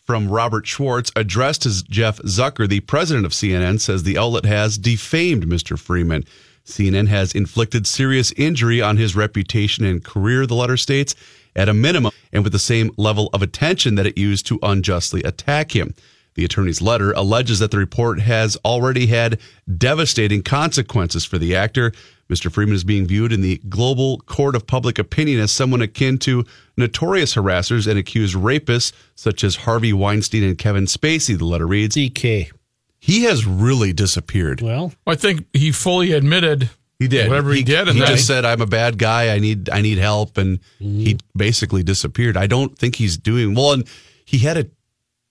from 0.10 0.28
Robert 0.28 0.66
Schwartz 0.66 1.12
addressed 1.16 1.62
to 1.62 1.84
Jeff 1.84 2.18
Zucker, 2.22 2.68
the 2.68 2.80
president 2.80 3.28
of 3.28 3.32
CNN, 3.32 3.80
says 3.80 4.02
the 4.02 4.18
outlet 4.18 4.44
has 4.44 4.80
defamed 4.80 5.46
Mr. 5.46 5.78
Freeman. 5.78 6.26
CNN 6.66 7.10
has 7.10 7.36
inflicted 7.36 7.86
serious 7.86 8.32
injury 8.32 8.82
on 8.82 8.98
his 8.98 9.16
reputation 9.16 9.86
and 9.86 10.04
career, 10.04 10.48
the 10.48 10.56
letter 10.56 10.78
states, 10.78 11.14
at 11.56 11.70
a 11.70 11.76
minimum, 11.76 12.12
and 12.34 12.44
with 12.44 12.54
the 12.54 12.58
same 12.58 12.90
level 12.98 13.30
of 13.34 13.44
attention 13.44 13.94
that 13.94 14.08
it 14.08 14.18
used 14.18 14.48
to 14.48 14.58
unjustly 14.64 15.22
attack 15.22 15.76
him. 15.76 15.94
The 16.34 16.44
attorney's 16.44 16.82
letter 16.82 17.12
alleges 17.12 17.60
that 17.60 17.70
the 17.70 17.78
report 17.78 18.20
has 18.20 18.58
already 18.66 19.06
had 19.06 19.40
devastating 19.78 20.42
consequences 20.42 21.24
for 21.24 21.38
the 21.38 21.56
actor. 21.56 21.92
Mr. 22.30 22.52
Freeman 22.52 22.76
is 22.76 22.84
being 22.84 23.08
viewed 23.08 23.32
in 23.34 23.42
the 23.42 23.58
global 23.70 24.20
court 24.20 24.56
of 24.56 24.68
public 24.68 25.00
opinion 25.00 25.40
as 25.40 25.52
someone 25.52 25.82
akin 25.82 26.18
to 26.20 26.46
notorious 26.78 27.34
harassers 27.36 27.88
and 27.88 27.98
accused 27.98 28.36
rapists 28.36 28.92
such 29.16 29.44
as 29.44 29.58
Harvey 29.58 29.92
Weinstein 29.94 30.44
and 30.44 30.58
Kevin 30.58 30.86
Spacey, 30.86 31.38
the 31.38 31.46
letter 31.46 31.66
reads. 31.66 31.96
DK. 31.96 32.52
He 33.00 33.24
has 33.24 33.46
really 33.48 33.94
disappeared. 33.94 34.62
Well, 34.62 34.94
I 35.08 35.16
think 35.16 35.46
he 35.54 35.72
fully 35.72 36.12
admitted 36.12 36.70
He 37.00 37.08
did. 37.08 37.30
whatever 37.30 37.52
he, 37.54 37.64
did, 37.64 37.88
and 37.88 37.96
he 37.98 38.00
then 38.02 38.10
just 38.10 38.28
said, 38.28 38.46
"I'm 38.46 38.62
a 38.62 38.66
bad 38.68 38.98
guy. 38.98 39.34
I 39.34 39.40
need 39.40 39.70
I 39.70 39.82
need 39.82 39.98
help," 39.98 40.38
and 40.38 40.60
he 40.80 41.18
basically 41.36 41.82
disappeared. 41.82 42.36
I 42.38 42.46
don't 42.46 42.78
think 42.78 42.96
he's 42.98 43.18
doing 43.18 43.56
well. 43.56 43.72
And 43.72 43.88
he 44.26 44.40
had 44.40 44.58
a 44.58 44.68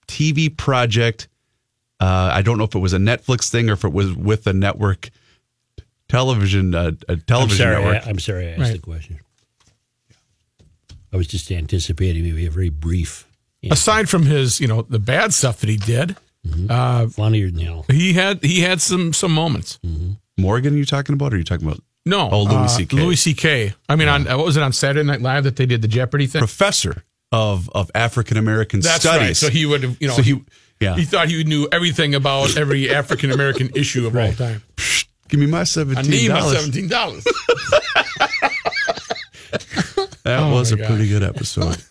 TV 0.08 0.48
project. 0.56 1.28
Uh, 2.00 2.30
I 2.32 2.40
don't 2.42 2.56
know 2.58 2.64
if 2.64 2.74
it 2.74 2.78
was 2.78 2.94
a 2.94 2.98
Netflix 2.98 3.50
thing 3.50 3.68
or 3.68 3.74
if 3.74 3.84
it 3.84 3.92
was 3.92 4.14
with 4.14 4.46
a 4.46 4.52
network 4.54 5.11
television 6.08 6.74
uh, 6.74 6.92
a 7.08 7.12
I'm 7.12 7.20
television 7.22 7.58
sorry. 7.66 7.82
network. 7.84 8.06
I, 8.06 8.10
am 8.10 8.18
sorry 8.18 8.46
I 8.48 8.50
asked 8.52 8.60
Right. 8.60 8.72
the 8.72 8.78
question. 8.78 9.20
I 11.12 11.16
was 11.16 11.26
just 11.26 11.50
anticipating 11.50 12.22
maybe 12.22 12.46
a 12.46 12.50
very 12.50 12.68
brief. 12.68 13.26
answer. 13.62 13.72
aside 13.72 14.08
from 14.08 14.26
his, 14.26 14.60
you 14.60 14.66
know, 14.68 14.82
the 14.82 14.98
bad 14.98 15.32
stuff 15.32 15.60
that 15.60 15.68
he 15.70 15.76
did, 15.76 16.16
uh, 16.68 17.08
funnier 17.08 17.50
than 17.50 17.60
hell. 17.60 17.84
he 17.88 18.12
had 18.12 18.42
he 18.44 18.60
had 18.60 18.80
some 18.80 19.12
some 19.12 19.32
moments. 19.32 19.78
Morgan, 20.36 20.74
are 20.74 20.76
you 20.78 20.84
talking 20.84 21.14
about? 21.14 21.32
Or 21.32 21.36
are 21.36 21.38
you 21.38 21.44
talking 21.44 21.66
about 21.66 21.80
No, 22.06 22.28
Oh, 22.30 22.42
Louis 22.44 22.54
uh, 22.56 22.68
C.K.. 22.68 22.96
Louis 22.96 23.16
C.K. 23.16 23.74
I 23.88 23.96
mean, 23.96 24.08
on 24.08 24.28
uh, 24.28 24.36
what 24.36 24.46
was 24.46 24.56
it 24.56 24.62
on 24.62 24.72
Saturday 24.72 25.06
Night 25.06 25.20
Live 25.22 25.44
that 25.44 25.56
they 25.56 25.66
did 25.66 25.82
the 25.82 25.88
Jeopardy 25.88 26.26
thing? 26.26 26.40
professor 26.40 27.02
of 27.32 27.68
of 27.70 27.90
African 27.94 28.36
American 28.36 28.82
studies? 28.82 29.06
right. 29.20 29.36
So 29.36 29.48
he 29.50 29.66
would, 29.66 29.82
have, 29.82 29.96
you 30.00 30.08
know, 30.08 30.14
So 30.14 30.22
he, 30.22 30.34
he- 30.34 30.44
yeah. 30.80 30.94
he 30.94 31.04
thought 31.04 31.28
he 31.28 31.42
knew 31.42 31.66
everything 31.72 32.14
about 32.14 32.56
every 32.56 32.94
African 32.94 33.30
American 33.32 33.70
issue 33.74 34.06
of 34.06 34.14
all 34.16 34.32
time. 34.32 34.62
Give 35.28 35.38
me 35.40 35.46
my 35.46 35.64
seventeen. 35.64 35.98
I 35.98 36.02
seventeen 36.02 36.20
need 36.22 36.28
my 36.32 36.40
dollars. 36.40 36.56
seventeen 36.58 36.88
dollars. 36.88 37.24
That 40.24 40.40
Oh 40.40 40.52
was 40.52 40.72
my 40.76 40.84
a 40.84 40.86
pretty 40.86 41.08
good 41.08 41.22
episode. 41.22 41.82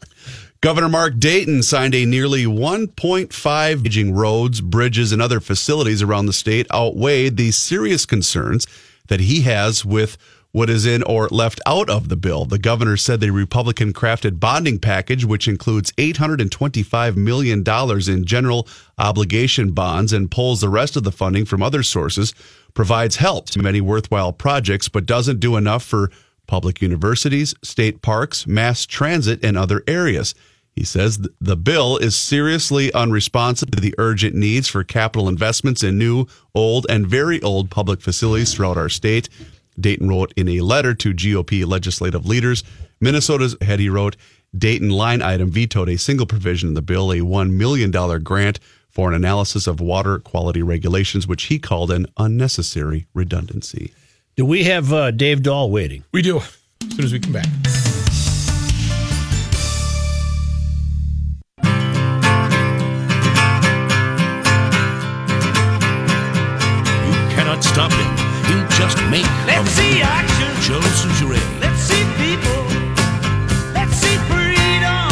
Governor 0.60 0.88
Mark 0.88 1.18
Dayton 1.20 1.62
signed 1.62 1.94
a 1.94 2.04
nearly 2.04 2.44
1.5 2.44 3.86
aging 3.86 4.12
roads, 4.12 4.60
bridges, 4.60 5.12
and 5.12 5.22
other 5.22 5.38
facilities 5.38 6.02
around 6.02 6.26
the 6.26 6.32
state 6.32 6.66
outweighed 6.74 7.36
the 7.36 7.52
serious 7.52 8.04
concerns 8.04 8.66
that 9.06 9.20
he 9.20 9.42
has 9.42 9.84
with 9.84 10.18
what 10.56 10.70
is 10.70 10.86
in 10.86 11.02
or 11.02 11.28
left 11.28 11.60
out 11.66 11.90
of 11.90 12.08
the 12.08 12.16
bill. 12.16 12.46
The 12.46 12.58
governor 12.58 12.96
said 12.96 13.20
the 13.20 13.28
Republican 13.28 13.92
crafted 13.92 14.40
bonding 14.40 14.78
package, 14.78 15.22
which 15.22 15.46
includes 15.46 15.92
$825 15.98 17.14
million 17.14 17.62
in 17.62 18.24
general 18.24 18.66
obligation 18.96 19.72
bonds 19.72 20.14
and 20.14 20.30
pulls 20.30 20.62
the 20.62 20.70
rest 20.70 20.96
of 20.96 21.04
the 21.04 21.12
funding 21.12 21.44
from 21.44 21.62
other 21.62 21.82
sources, 21.82 22.32
provides 22.72 23.16
help 23.16 23.50
to 23.50 23.60
many 23.60 23.82
worthwhile 23.82 24.32
projects, 24.32 24.88
but 24.88 25.04
doesn't 25.04 25.40
do 25.40 25.56
enough 25.56 25.84
for 25.84 26.10
public 26.46 26.80
universities, 26.80 27.54
state 27.62 28.00
parks, 28.00 28.46
mass 28.46 28.86
transit, 28.86 29.44
and 29.44 29.58
other 29.58 29.82
areas. 29.86 30.34
He 30.76 30.84
says 30.84 31.18
the 31.38 31.56
bill 31.56 31.98
is 31.98 32.16
seriously 32.16 32.90
unresponsive 32.94 33.72
to 33.72 33.80
the 33.80 33.94
urgent 33.98 34.34
needs 34.34 34.68
for 34.68 34.84
capital 34.84 35.28
investments 35.28 35.82
in 35.82 35.98
new, 35.98 36.26
old, 36.54 36.86
and 36.88 37.06
very 37.06 37.42
old 37.42 37.70
public 37.70 38.00
facilities 38.00 38.54
throughout 38.54 38.78
our 38.78 38.88
state. 38.88 39.28
Dayton 39.78 40.08
wrote 40.08 40.32
in 40.36 40.48
a 40.48 40.60
letter 40.60 40.94
to 40.94 41.12
GOP 41.12 41.66
legislative 41.66 42.26
leaders. 42.26 42.64
Minnesota's 43.00 43.56
head, 43.60 43.80
he 43.80 43.88
wrote, 43.88 44.16
Dayton 44.56 44.90
line 44.90 45.22
item 45.22 45.50
vetoed 45.50 45.88
a 45.88 45.98
single 45.98 46.26
provision 46.26 46.68
in 46.70 46.74
the 46.74 46.82
bill, 46.82 47.12
a 47.12 47.18
$1 47.18 47.50
million 47.50 47.90
grant 48.22 48.58
for 48.88 49.08
an 49.10 49.14
analysis 49.14 49.66
of 49.66 49.80
water 49.80 50.18
quality 50.18 50.62
regulations, 50.62 51.26
which 51.26 51.44
he 51.44 51.58
called 51.58 51.90
an 51.90 52.06
unnecessary 52.16 53.06
redundancy. 53.12 53.92
Do 54.36 54.46
we 54.46 54.64
have 54.64 54.92
uh, 54.92 55.10
Dave 55.10 55.42
Dahl 55.42 55.70
waiting? 55.70 56.04
we 56.12 56.22
do 56.22 56.38
as 56.38 56.56
soon 56.94 57.04
as 57.04 57.12
we 57.12 57.20
come 57.20 57.32
back. 57.32 57.46
You 67.06 67.34
cannot 67.34 67.62
stop 67.62 67.92
him. 67.92 68.15
He'll 68.76 68.88
just 68.88 68.98
make 69.10 69.24
Let's 69.46 69.70
see 69.70 70.02
action. 70.02 70.48
Joe 70.60 70.80
Soucheray. 70.80 71.60
Let's 71.60 71.80
see 71.80 72.04
people. 72.18 72.64
Let's 73.72 73.94
see 73.94 74.16
freedom. 74.28 75.08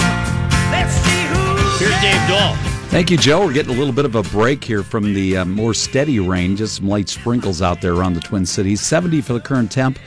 Let's 0.71 0.93
see 0.93 1.25
who's 1.29 1.81
Here's 1.81 2.01
Dave 2.03 2.29
Dahl. 2.29 2.57
Thank 2.91 3.11
you, 3.11 3.17
Joe. 3.17 3.47
We're 3.47 3.55
getting 3.55 3.75
a 3.75 3.79
little 3.79 3.95
bit 3.95 4.05
of 4.05 4.17
a 4.17 4.23
break 4.25 4.63
here 4.63 4.83
from 4.83 5.15
the 5.15 5.39
uh, 5.39 5.45
more 5.47 5.73
steady 5.73 6.21
rain. 6.21 6.57
Just 6.57 6.77
some 6.77 6.89
light 6.89 7.09
sprinkles 7.09 7.63
out 7.63 7.81
there 7.81 7.95
around 7.95 8.13
the 8.13 8.21
Twin 8.21 8.45
Cities. 8.45 8.83
70 8.83 9.23
for 9.23 9.33
the 9.33 9.41
current 9.41 9.73
temp. 9.73 9.99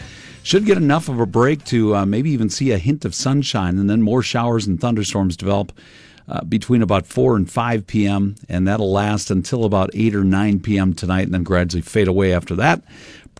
Should 0.43 0.65
get 0.65 0.77
enough 0.77 1.09
of 1.09 1.19
a 1.19 1.25
break 1.25 1.63
to 1.65 1.95
uh, 1.95 2.05
maybe 2.05 2.29
even 2.29 2.51
see 2.51 2.71
a 2.71 2.77
hint 2.77 3.05
of 3.05 3.15
sunshine, 3.15 3.79
and 3.79 3.89
then 3.89 4.03
more 4.03 4.21
showers 4.21 4.67
and 4.67 4.79
thunderstorms 4.79 5.35
develop 5.35 5.71
uh, 6.29 6.43
between 6.43 6.81
about 6.83 7.07
4 7.07 7.35
and 7.35 7.49
5 7.49 7.87
p.m., 7.87 8.35
and 8.47 8.67
that'll 8.67 8.91
last 8.91 9.31
until 9.31 9.65
about 9.65 9.89
8 9.93 10.13
or 10.13 10.23
9 10.23 10.59
p.m. 10.59 10.93
tonight, 10.93 11.23
and 11.23 11.33
then 11.33 11.43
gradually 11.43 11.81
fade 11.81 12.07
away 12.07 12.33
after 12.33 12.55
that. 12.55 12.83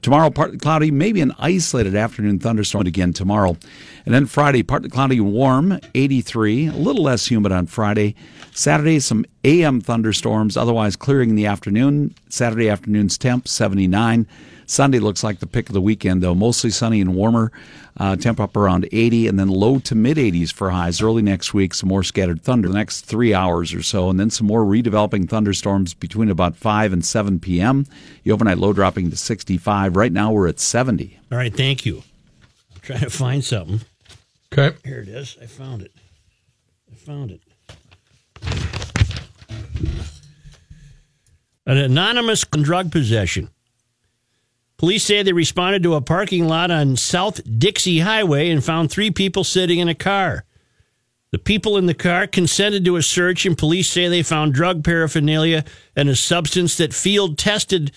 Tomorrow, 0.01 0.29
partly 0.29 0.57
cloudy, 0.57 0.91
maybe 0.91 1.21
an 1.21 1.33
isolated 1.39 1.95
afternoon 1.95 2.39
thunderstorm 2.39 2.87
again 2.87 3.13
tomorrow. 3.13 3.57
And 4.05 4.13
then 4.13 4.25
Friday, 4.25 4.63
partly 4.63 4.89
cloudy 4.89 5.19
warm, 5.19 5.79
83, 5.95 6.67
a 6.67 6.71
little 6.71 7.03
less 7.03 7.27
humid 7.27 7.51
on 7.51 7.65
Friday. 7.65 8.15
Saturday, 8.53 8.99
some 8.99 9.25
AM 9.43 9.81
thunderstorms, 9.81 10.55
otherwise 10.55 10.95
clearing 10.95 11.31
in 11.31 11.35
the 11.35 11.45
afternoon. 11.45 12.15
Saturday 12.29 12.69
afternoon's 12.69 13.17
temp, 13.17 13.47
79. 13.47 14.27
Sunday 14.67 14.99
looks 14.99 15.23
like 15.23 15.39
the 15.39 15.47
pick 15.47 15.69
of 15.69 15.73
the 15.73 15.81
weekend, 15.81 16.21
though. 16.21 16.35
Mostly 16.35 16.69
sunny 16.69 16.99
and 17.01 17.15
warmer. 17.15 17.51
Uh, 17.95 18.15
temp 18.15 18.39
up 18.39 18.55
around 18.55 18.87
80, 18.91 19.27
and 19.27 19.39
then 19.39 19.47
low 19.47 19.79
to 19.79 19.95
mid 19.95 20.17
80s 20.17 20.53
for 20.53 20.69
highs. 20.69 21.01
Early 21.01 21.23
next 21.23 21.53
week, 21.53 21.73
some 21.73 21.89
more 21.89 22.03
scattered 22.03 22.43
thunder 22.43 22.67
the 22.67 22.75
next 22.75 23.01
three 23.01 23.33
hours 23.33 23.73
or 23.73 23.81
so, 23.81 24.09
and 24.09 24.19
then 24.19 24.29
some 24.29 24.45
more 24.45 24.63
redeveloping 24.63 25.27
thunderstorms 25.27 25.93
between 25.93 26.29
about 26.29 26.55
5 26.55 26.93
and 26.93 27.03
7 27.03 27.39
p.m. 27.39 27.85
The 28.23 28.31
overnight 28.31 28.59
low 28.59 28.73
dropping 28.73 29.09
to 29.09 29.17
65. 29.17 29.95
Right 29.95 30.11
now, 30.11 30.31
we're 30.31 30.47
at 30.47 30.59
70. 30.59 31.17
All 31.31 31.37
right, 31.37 31.55
thank 31.55 31.85
you. 31.85 32.03
I'm 32.75 32.81
trying 32.81 32.99
to 32.99 33.09
find 33.09 33.43
something. 33.43 33.81
Okay. 34.53 34.77
Here 34.83 34.99
it 34.99 35.07
is. 35.07 35.37
I 35.41 35.45
found 35.45 35.81
it. 35.81 35.91
I 36.91 36.95
found 36.95 37.31
it. 37.31 37.41
An 41.65 41.77
anonymous 41.77 42.45
drug 42.45 42.91
possession. 42.91 43.49
Police 44.77 45.03
say 45.03 45.23
they 45.23 45.33
responded 45.33 45.81
to 45.83 45.95
a 45.95 46.01
parking 46.01 46.47
lot 46.47 46.69
on 46.69 46.95
South 46.95 47.41
Dixie 47.57 47.99
Highway 47.99 48.49
and 48.49 48.63
found 48.63 48.91
three 48.91 49.09
people 49.09 49.43
sitting 49.43 49.79
in 49.79 49.87
a 49.87 49.95
car. 49.95 50.45
The 51.31 51.39
people 51.39 51.77
in 51.77 51.87
the 51.87 51.93
car 51.93 52.27
consented 52.27 52.85
to 52.85 52.95
a 52.95 53.01
search, 53.01 53.45
and 53.45 53.57
police 53.57 53.89
say 53.89 54.07
they 54.07 54.23
found 54.23 54.53
drug 54.53 54.83
paraphernalia 54.83 55.65
and 55.95 56.07
a 56.07 56.15
substance 56.15 56.77
that 56.77 56.93
field 56.93 57.37
tested 57.37 57.91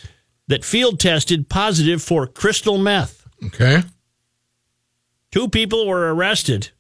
that 0.48 0.64
field 0.64 0.98
tested 0.98 1.48
positive 1.48 2.02
for 2.02 2.26
crystal 2.26 2.76
meth. 2.76 3.24
Okay. 3.46 3.82
Two 5.30 5.48
people 5.48 5.86
were 5.86 6.12
arrested 6.12 6.70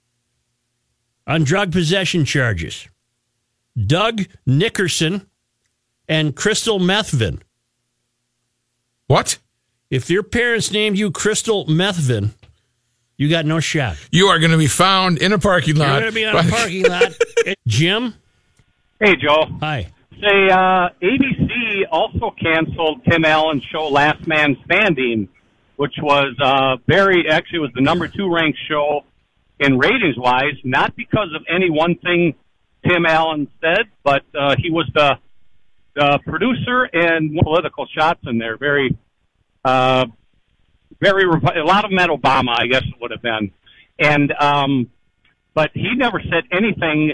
on 1.24 1.44
drug 1.44 1.70
possession 1.70 2.24
charges. 2.24 2.88
Doug 3.86 4.22
Nickerson 4.44 5.28
and 6.08 6.34
Crystal 6.34 6.80
Methvin. 6.80 7.40
What? 9.06 9.38
If 9.90 10.08
your 10.08 10.22
parents 10.22 10.70
named 10.70 10.96
you 10.96 11.10
Crystal 11.10 11.66
Methvin, 11.66 12.30
you 13.16 13.28
got 13.28 13.44
no 13.44 13.58
shot. 13.58 13.96
You 14.12 14.28
are 14.28 14.38
going 14.38 14.52
to 14.52 14.56
be 14.56 14.68
found 14.68 15.18
in 15.18 15.32
a 15.32 15.38
parking 15.38 15.74
lot. 15.74 15.86
You're 15.86 15.94
lot. 15.94 16.00
going 16.00 16.12
to 16.12 16.14
be 16.14 16.24
on 16.26 16.46
a 16.46 16.48
parking 16.48 16.84
lot. 16.84 17.56
Jim? 17.66 18.14
Hey, 19.00 19.16
Joe. 19.16 19.46
Hi. 19.60 19.90
Say, 20.12 20.48
uh, 20.48 20.90
ABC 21.02 21.82
also 21.90 22.30
canceled 22.40 23.04
Tim 23.10 23.24
Allen's 23.24 23.64
show 23.64 23.88
Last 23.88 24.28
Man 24.28 24.56
Standing, 24.64 25.28
which 25.74 25.94
was 26.00 26.36
uh, 26.40 26.76
very, 26.86 27.28
actually, 27.28 27.58
was 27.58 27.72
the 27.74 27.80
number 27.80 28.06
two 28.06 28.32
ranked 28.32 28.58
show 28.68 29.04
in 29.58 29.76
ratings 29.76 30.16
wise, 30.16 30.54
not 30.62 30.94
because 30.94 31.28
of 31.34 31.42
any 31.52 31.68
one 31.68 31.96
thing 31.96 32.34
Tim 32.86 33.06
Allen 33.06 33.48
said, 33.60 33.86
but 34.04 34.22
uh, 34.38 34.54
he 34.56 34.70
was 34.70 34.88
the, 34.94 35.16
the 35.96 36.20
producer 36.26 36.88
and 36.92 37.36
political 37.42 37.86
shots 37.86 38.20
in 38.24 38.38
there. 38.38 38.56
Very, 38.56 38.96
uh, 39.64 40.06
very, 41.00 41.24
a 41.24 41.64
lot 41.64 41.84
of 41.84 41.90
them 41.90 41.98
at 41.98 42.10
Obama, 42.10 42.54
I 42.58 42.66
guess 42.66 42.82
it 42.82 42.94
would 43.00 43.10
have 43.10 43.22
been. 43.22 43.50
And, 43.98 44.32
um, 44.38 44.90
but 45.54 45.70
he 45.74 45.94
never 45.96 46.20
said 46.20 46.44
anything 46.52 47.12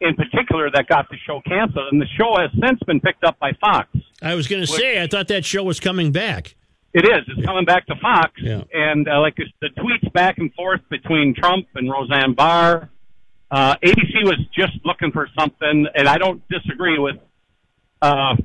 in 0.00 0.14
particular 0.16 0.70
that 0.72 0.88
got 0.88 1.08
the 1.10 1.16
show 1.26 1.40
canceled, 1.46 1.92
and 1.92 2.00
the 2.00 2.06
show 2.18 2.36
has 2.36 2.50
since 2.60 2.80
been 2.86 3.00
picked 3.00 3.24
up 3.24 3.38
by 3.38 3.52
Fox. 3.60 3.88
I 4.20 4.34
was 4.34 4.48
going 4.48 4.60
to 4.62 4.66
say, 4.66 5.00
I 5.02 5.06
thought 5.06 5.28
that 5.28 5.44
show 5.44 5.62
was 5.62 5.78
coming 5.80 6.10
back. 6.12 6.54
It 6.92 7.04
is. 7.04 7.22
It's 7.28 7.46
coming 7.46 7.64
back 7.64 7.86
to 7.86 7.94
Fox, 8.02 8.32
Yeah. 8.38 8.64
and 8.72 9.08
uh, 9.08 9.20
like 9.20 9.36
the 9.36 9.68
tweets 9.78 10.12
back 10.12 10.38
and 10.38 10.52
forth 10.54 10.80
between 10.90 11.34
Trump 11.34 11.66
and 11.74 11.90
Roseanne 11.90 12.34
Barr. 12.34 12.90
Uh, 13.50 13.76
ABC 13.82 14.24
was 14.24 14.38
just 14.54 14.72
looking 14.84 15.10
for 15.12 15.28
something, 15.38 15.86
and 15.94 16.08
I 16.08 16.18
don't 16.18 16.42
disagree 16.48 16.98
with 16.98 17.16
uh, 18.02 18.36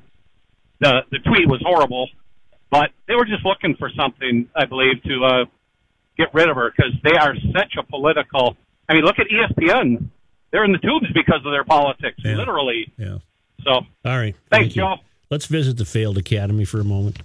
the 0.79 1.01
the 1.11 1.19
tweet 1.19 1.47
was 1.47 1.61
horrible, 1.65 2.07
but 2.69 2.89
they 3.07 3.15
were 3.15 3.25
just 3.25 3.45
looking 3.45 3.75
for 3.77 3.89
something, 3.95 4.47
I 4.55 4.65
believe, 4.65 5.01
to 5.03 5.23
uh, 5.25 5.45
get 6.17 6.33
rid 6.33 6.49
of 6.49 6.55
her 6.55 6.71
because 6.75 6.93
they 7.03 7.17
are 7.17 7.35
such 7.53 7.73
a 7.77 7.83
political. 7.83 8.57
I 8.89 8.93
mean, 8.93 9.03
look 9.03 9.19
at 9.19 9.27
ESPN; 9.27 10.09
they're 10.51 10.63
in 10.65 10.71
the 10.71 10.77
tubes 10.79 11.07
because 11.13 11.41
of 11.45 11.51
their 11.51 11.63
politics, 11.63 12.17
Yeah. 12.23 12.35
literally. 12.35 12.91
Yeah. 12.97 13.17
So, 13.63 13.71
All 13.71 13.85
right. 14.05 14.35
Thanks, 14.49 14.73
Thank 14.73 14.75
you. 14.75 14.81
Joe. 14.83 14.95
Let's 15.29 15.45
visit 15.47 15.77
the 15.77 15.85
failed 15.85 16.17
academy 16.17 16.63
for 16.63 16.79
a 16.79 16.83
moment. 16.85 17.19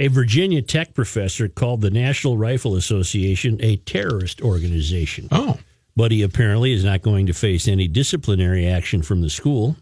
A 0.00 0.08
Virginia 0.08 0.60
Tech 0.60 0.92
professor 0.92 1.48
called 1.48 1.80
the 1.80 1.90
National 1.90 2.36
Rifle 2.36 2.74
Association 2.74 3.58
a 3.62 3.76
terrorist 3.76 4.40
organization. 4.42 5.28
Oh. 5.30 5.58
But 5.94 6.10
he 6.10 6.22
apparently 6.22 6.72
is 6.72 6.82
not 6.82 7.02
going 7.02 7.26
to 7.26 7.32
face 7.32 7.68
any 7.68 7.86
disciplinary 7.86 8.66
action 8.66 9.02
from 9.02 9.20
the 9.20 9.30
school. 9.30 9.76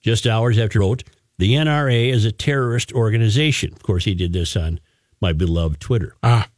Just 0.00 0.28
hours 0.28 0.56
after 0.58 0.78
he 0.78 0.86
wrote, 0.86 1.02
the 1.38 1.54
NRA 1.54 2.10
is 2.10 2.24
a 2.24 2.32
terrorist 2.32 2.92
organization. 2.92 3.72
Of 3.72 3.82
course, 3.82 4.04
he 4.04 4.14
did 4.14 4.32
this 4.32 4.56
on 4.56 4.80
my 5.20 5.32
beloved 5.32 5.80
Twitter. 5.80 6.14
Ah. 6.22 6.48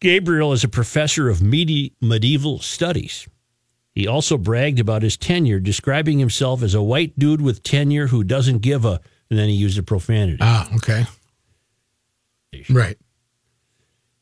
Gabriel 0.00 0.52
is 0.52 0.64
a 0.64 0.68
professor 0.68 1.28
of 1.28 1.40
medi- 1.40 1.94
medieval 2.00 2.58
studies. 2.58 3.28
He 3.94 4.06
also 4.06 4.38
bragged 4.38 4.80
about 4.80 5.02
his 5.02 5.16
tenure, 5.16 5.60
describing 5.60 6.18
himself 6.18 6.62
as 6.62 6.74
a 6.74 6.82
white 6.82 7.18
dude 7.18 7.42
with 7.42 7.62
tenure 7.62 8.08
who 8.08 8.24
doesn't 8.24 8.58
give 8.58 8.84
a, 8.84 9.00
and 9.30 9.38
then 9.38 9.48
he 9.48 9.54
used 9.54 9.78
a 9.78 9.82
profanity. 9.82 10.38
Ah, 10.40 10.68
okay. 10.76 11.04
Right. 12.68 12.98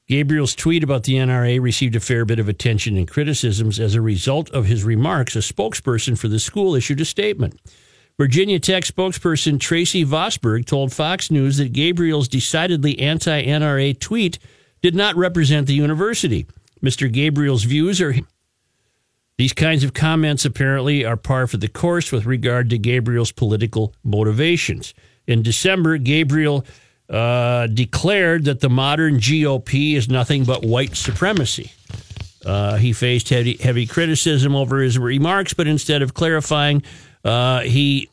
Gabriel's 0.08 0.56
tweet 0.56 0.82
about 0.82 1.04
the 1.04 1.14
NRA 1.14 1.60
received 1.60 1.94
a 1.94 2.00
fair 2.00 2.24
bit 2.24 2.40
of 2.40 2.48
attention 2.48 2.96
and 2.96 3.08
criticisms. 3.08 3.78
As 3.78 3.94
a 3.94 4.00
result 4.00 4.50
of 4.50 4.66
his 4.66 4.82
remarks, 4.82 5.36
a 5.36 5.38
spokesperson 5.38 6.18
for 6.18 6.26
the 6.26 6.40
school 6.40 6.74
issued 6.74 7.00
a 7.00 7.04
statement. 7.04 7.60
Virginia 8.18 8.58
Tech 8.58 8.84
spokesperson 8.84 9.58
Tracy 9.58 10.04
Vosburgh 10.04 10.66
told 10.66 10.92
Fox 10.92 11.30
News 11.30 11.56
that 11.56 11.72
Gabriel's 11.72 12.28
decidedly 12.28 12.98
anti 12.98 13.44
NRA 13.44 13.98
tweet 13.98 14.38
did 14.82 14.94
not 14.94 15.16
represent 15.16 15.66
the 15.66 15.74
university. 15.74 16.46
Mr. 16.82 17.10
Gabriel's 17.10 17.64
views 17.64 18.00
are. 18.00 18.14
These 19.38 19.52
kinds 19.54 19.84
of 19.84 19.94
comments 19.94 20.44
apparently 20.44 21.02
are 21.06 21.16
par 21.16 21.46
for 21.46 21.56
the 21.56 21.68
course 21.68 22.12
with 22.12 22.26
regard 22.26 22.68
to 22.70 22.78
Gabriel's 22.78 23.32
political 23.32 23.94
motivations. 24.04 24.92
In 25.26 25.42
December, 25.42 25.96
Gabriel 25.96 26.66
uh, 27.08 27.66
declared 27.66 28.44
that 28.44 28.60
the 28.60 28.68
modern 28.68 29.16
GOP 29.16 29.94
is 29.94 30.10
nothing 30.10 30.44
but 30.44 30.62
white 30.62 30.94
supremacy. 30.94 31.72
Uh, 32.44 32.76
he 32.76 32.92
faced 32.92 33.28
heavy, 33.30 33.56
heavy 33.56 33.86
criticism 33.86 34.54
over 34.54 34.80
his 34.80 34.98
remarks, 34.98 35.54
but 35.54 35.66
instead 35.66 36.02
of 36.02 36.14
clarifying, 36.14 36.82
uh, 37.24 37.60
he 37.60 38.08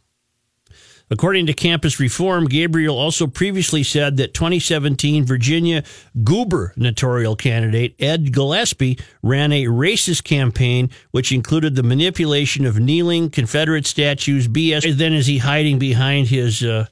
According 1.10 1.46
to 1.46 1.54
Campus 1.54 2.02
Reform, 2.02 2.46
Gabriel 2.48 2.98
also 2.98 3.28
previously 3.28 3.82
said 3.82 4.18
that 4.18 4.34
2017 4.34 5.24
Virginia 5.24 5.84
gubernatorial 6.24 7.38
candidate 7.38 7.96
Ed 7.98 8.34
Gillespie 8.34 9.00
ran 9.24 9.54
a 9.54 9.66
racist 9.66 10.26
campaign 10.26 10.90
which 11.12 11.32
included 11.32 11.76
the 11.76 11.84
manipulation 11.84 12.66
of 12.66 12.78
kneeling 12.80 13.30
Confederate 13.30 13.86
statues. 13.86 14.50
BS. 14.50 14.98
Then 14.98 15.14
is 15.14 15.28
he 15.28 15.38
hiding 15.38 15.80
behind 15.80 16.28
his 16.28 16.62
uh, 16.62 16.88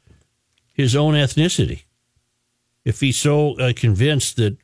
his 0.74 0.96
own 0.96 1.14
ethnicity? 1.16 1.84
If 2.86 3.02
he's 3.02 3.18
so 3.18 3.60
uh, 3.60 3.74
convinced 3.76 4.38
that 4.38 4.58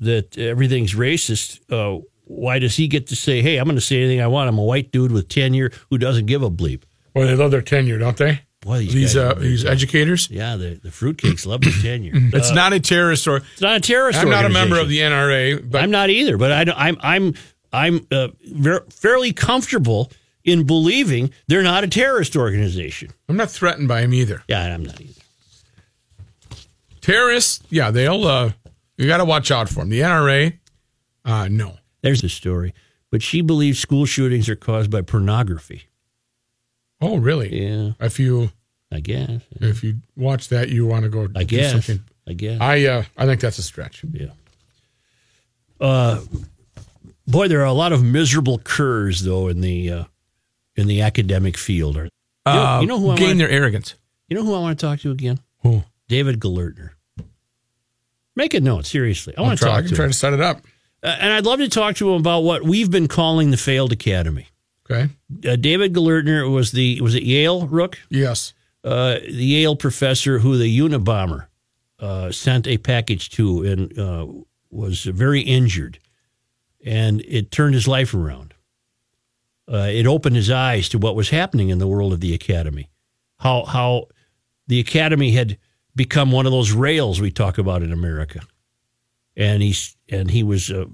that 0.00 0.36
everything's 0.36 0.94
racist, 0.94 1.60
uh, 1.72 2.02
why 2.28 2.58
does 2.58 2.76
he 2.76 2.86
get 2.88 3.06
to 3.08 3.16
say, 3.16 3.42
"Hey, 3.42 3.56
I'm 3.56 3.64
going 3.64 3.76
to 3.76 3.80
say 3.80 3.98
anything 4.02 4.20
I 4.20 4.26
want"? 4.26 4.48
I'm 4.48 4.58
a 4.58 4.62
white 4.64 4.92
dude 4.92 5.12
with 5.12 5.28
tenure 5.28 5.70
who 5.90 5.98
doesn't 5.98 6.26
give 6.26 6.42
a 6.42 6.50
bleep. 6.50 6.82
Well, 7.14 7.26
they 7.26 7.34
love 7.34 7.50
their 7.50 7.62
tenure, 7.62 7.98
don't 7.98 8.16
they? 8.16 8.42
Boy, 8.60 8.78
these 8.80 8.92
these 8.92 9.16
uh, 9.16 9.34
these 9.34 9.64
educators. 9.64 10.28
Yeah, 10.30 10.56
the 10.56 10.74
the 10.82 10.90
fruitcakes 10.90 11.46
love 11.46 11.60
their 11.62 11.72
tenure. 11.72 12.12
It's 12.34 12.50
Uh, 12.50 12.54
not 12.54 12.72
a 12.72 12.80
terrorist 12.80 13.26
or 13.26 13.38
It's 13.38 13.60
not 13.60 13.76
a 13.76 13.80
terrorist. 13.80 14.18
I'm 14.20 14.30
not 14.30 14.44
a 14.44 14.48
member 14.48 14.78
of 14.78 14.88
the 14.88 14.98
NRA, 14.98 15.68
but 15.70 15.82
I'm 15.82 15.90
not 15.90 16.10
either, 16.10 16.36
but 16.36 16.52
I, 16.52 16.64
don't- 16.64 16.78
I'm 16.78 16.96
I'm 17.02 17.34
I'm 17.72 18.06
uh, 18.10 18.28
ver- 18.52 18.84
fairly 18.90 19.32
comfortable 19.32 20.10
in 20.44 20.64
believing 20.66 21.30
they're 21.46 21.62
not 21.62 21.84
a 21.84 21.88
terrorist 21.88 22.34
organization. 22.36 23.10
I'm 23.28 23.36
not 23.36 23.50
threatened 23.50 23.88
by 23.88 24.00
them 24.02 24.12
either. 24.14 24.42
Yeah, 24.48 24.62
I'm 24.74 24.84
not 24.84 25.00
either. 25.00 25.20
Terrorists, 27.00 27.62
yeah, 27.70 27.90
they'll. 27.90 28.24
Uh, 28.26 28.52
you 28.96 29.06
got 29.06 29.18
to 29.18 29.24
watch 29.24 29.50
out 29.50 29.68
for 29.68 29.80
them. 29.80 29.88
The 29.88 30.00
NRA, 30.00 30.58
uh, 31.24 31.48
no. 31.48 31.77
There's 32.02 32.20
the 32.22 32.28
story. 32.28 32.74
But 33.10 33.22
she 33.22 33.40
believes 33.40 33.78
school 33.78 34.04
shootings 34.06 34.48
are 34.48 34.56
caused 34.56 34.90
by 34.90 35.00
pornography. 35.02 35.84
Oh, 37.00 37.16
really? 37.16 37.64
Yeah, 37.66 37.92
If 38.00 38.18
you 38.18 38.50
I 38.92 39.00
guess. 39.00 39.42
if 39.60 39.82
you 39.84 39.96
watch 40.16 40.48
that, 40.48 40.68
you 40.68 40.86
want 40.86 41.04
to 41.04 41.08
go. 41.08 41.28
I 41.36 41.44
do 41.44 41.56
guess. 41.56 41.72
something. 41.72 42.00
I 42.26 42.32
guess. 42.34 42.60
I 42.60 42.84
uh, 42.86 43.04
I 43.16 43.26
think 43.26 43.40
that's 43.40 43.58
a 43.58 43.62
stretch. 43.62 44.04
Yeah. 44.12 44.28
Uh, 45.80 46.20
boy, 47.26 47.48
there 47.48 47.60
are 47.60 47.66
a 47.66 47.72
lot 47.72 47.92
of 47.92 48.02
miserable 48.02 48.58
curs 48.58 49.22
though 49.22 49.48
in 49.48 49.60
the 49.60 49.90
uh, 49.90 50.04
in 50.76 50.86
the 50.86 51.02
academic 51.02 51.56
field. 51.56 51.96
Or 51.96 52.04
you 52.04 52.10
know, 52.46 52.50
Uh, 52.66 52.80
you 52.80 52.86
know 52.86 52.98
who 52.98 53.10
I 53.10 53.16
gain 53.16 53.26
want, 53.28 53.38
their 53.38 53.50
arrogance. 53.50 53.94
you 54.28 54.36
know 54.36 54.44
who 54.44 54.54
I 54.54 54.58
want 54.60 54.78
to 54.78 54.86
talk 54.86 55.00
to 55.00 55.10
again? 55.10 55.38
Who? 55.62 55.84
David 56.08 56.40
Gelernter. 56.40 56.90
Make 58.34 58.54
a 58.54 58.60
note, 58.60 58.86
seriously. 58.86 59.34
I 59.36 59.40
I'll 59.40 59.46
want 59.48 59.58
to 59.58 59.64
try, 59.64 59.72
I 59.72 59.74
talk 59.76 59.82
can 59.82 59.88
to 59.90 59.96
try 59.96 60.04
him. 60.06 60.10
to 60.12 60.16
set 60.18 60.32
it 60.32 60.40
up. 60.40 60.62
Uh, 61.02 61.16
and 61.20 61.32
I'd 61.32 61.46
love 61.46 61.58
to 61.60 61.68
talk 61.68 61.96
to 61.96 62.10
him 62.10 62.20
about 62.20 62.40
what 62.40 62.64
we've 62.64 62.90
been 62.90 63.08
calling 63.08 63.50
the 63.50 63.56
failed 63.56 63.92
academy. 63.92 64.48
Okay. 64.90 65.08
Uh, 65.46 65.56
David 65.56 65.92
Gelernter 65.92 66.50
was 66.50 66.72
the 66.72 67.00
was 67.00 67.14
it 67.14 67.22
Yale 67.22 67.66
Rook, 67.66 67.98
Yes. 68.10 68.54
uh, 68.84 69.18
the 69.20 69.44
Yale 69.44 69.76
professor 69.76 70.38
who 70.38 70.56
the 70.56 70.78
Unabomber 70.78 71.46
uh, 72.00 72.32
sent 72.32 72.66
a 72.66 72.78
package 72.78 73.28
to 73.30 73.62
and 73.64 73.98
uh, 73.98 74.26
was 74.70 75.04
very 75.04 75.40
injured, 75.42 75.98
and 76.84 77.20
it 77.22 77.50
turned 77.50 77.74
his 77.74 77.86
life 77.86 78.14
around. 78.14 78.54
Uh, 79.70 79.88
it 79.92 80.06
opened 80.06 80.36
his 80.36 80.50
eyes 80.50 80.88
to 80.88 80.98
what 80.98 81.14
was 81.14 81.28
happening 81.28 81.68
in 81.68 81.78
the 81.78 81.86
world 81.86 82.12
of 82.14 82.20
the 82.20 82.32
academy, 82.34 82.88
how 83.38 83.64
how 83.66 84.06
the 84.66 84.80
academy 84.80 85.32
had 85.32 85.58
become 85.94 86.32
one 86.32 86.46
of 86.46 86.52
those 86.52 86.72
rails 86.72 87.20
we 87.20 87.30
talk 87.30 87.58
about 87.58 87.82
in 87.82 87.92
America, 87.92 88.40
and 89.38 89.62
he's 89.62 89.96
and 90.10 90.30
he 90.30 90.42
was 90.42 90.70
uh, 90.70 90.84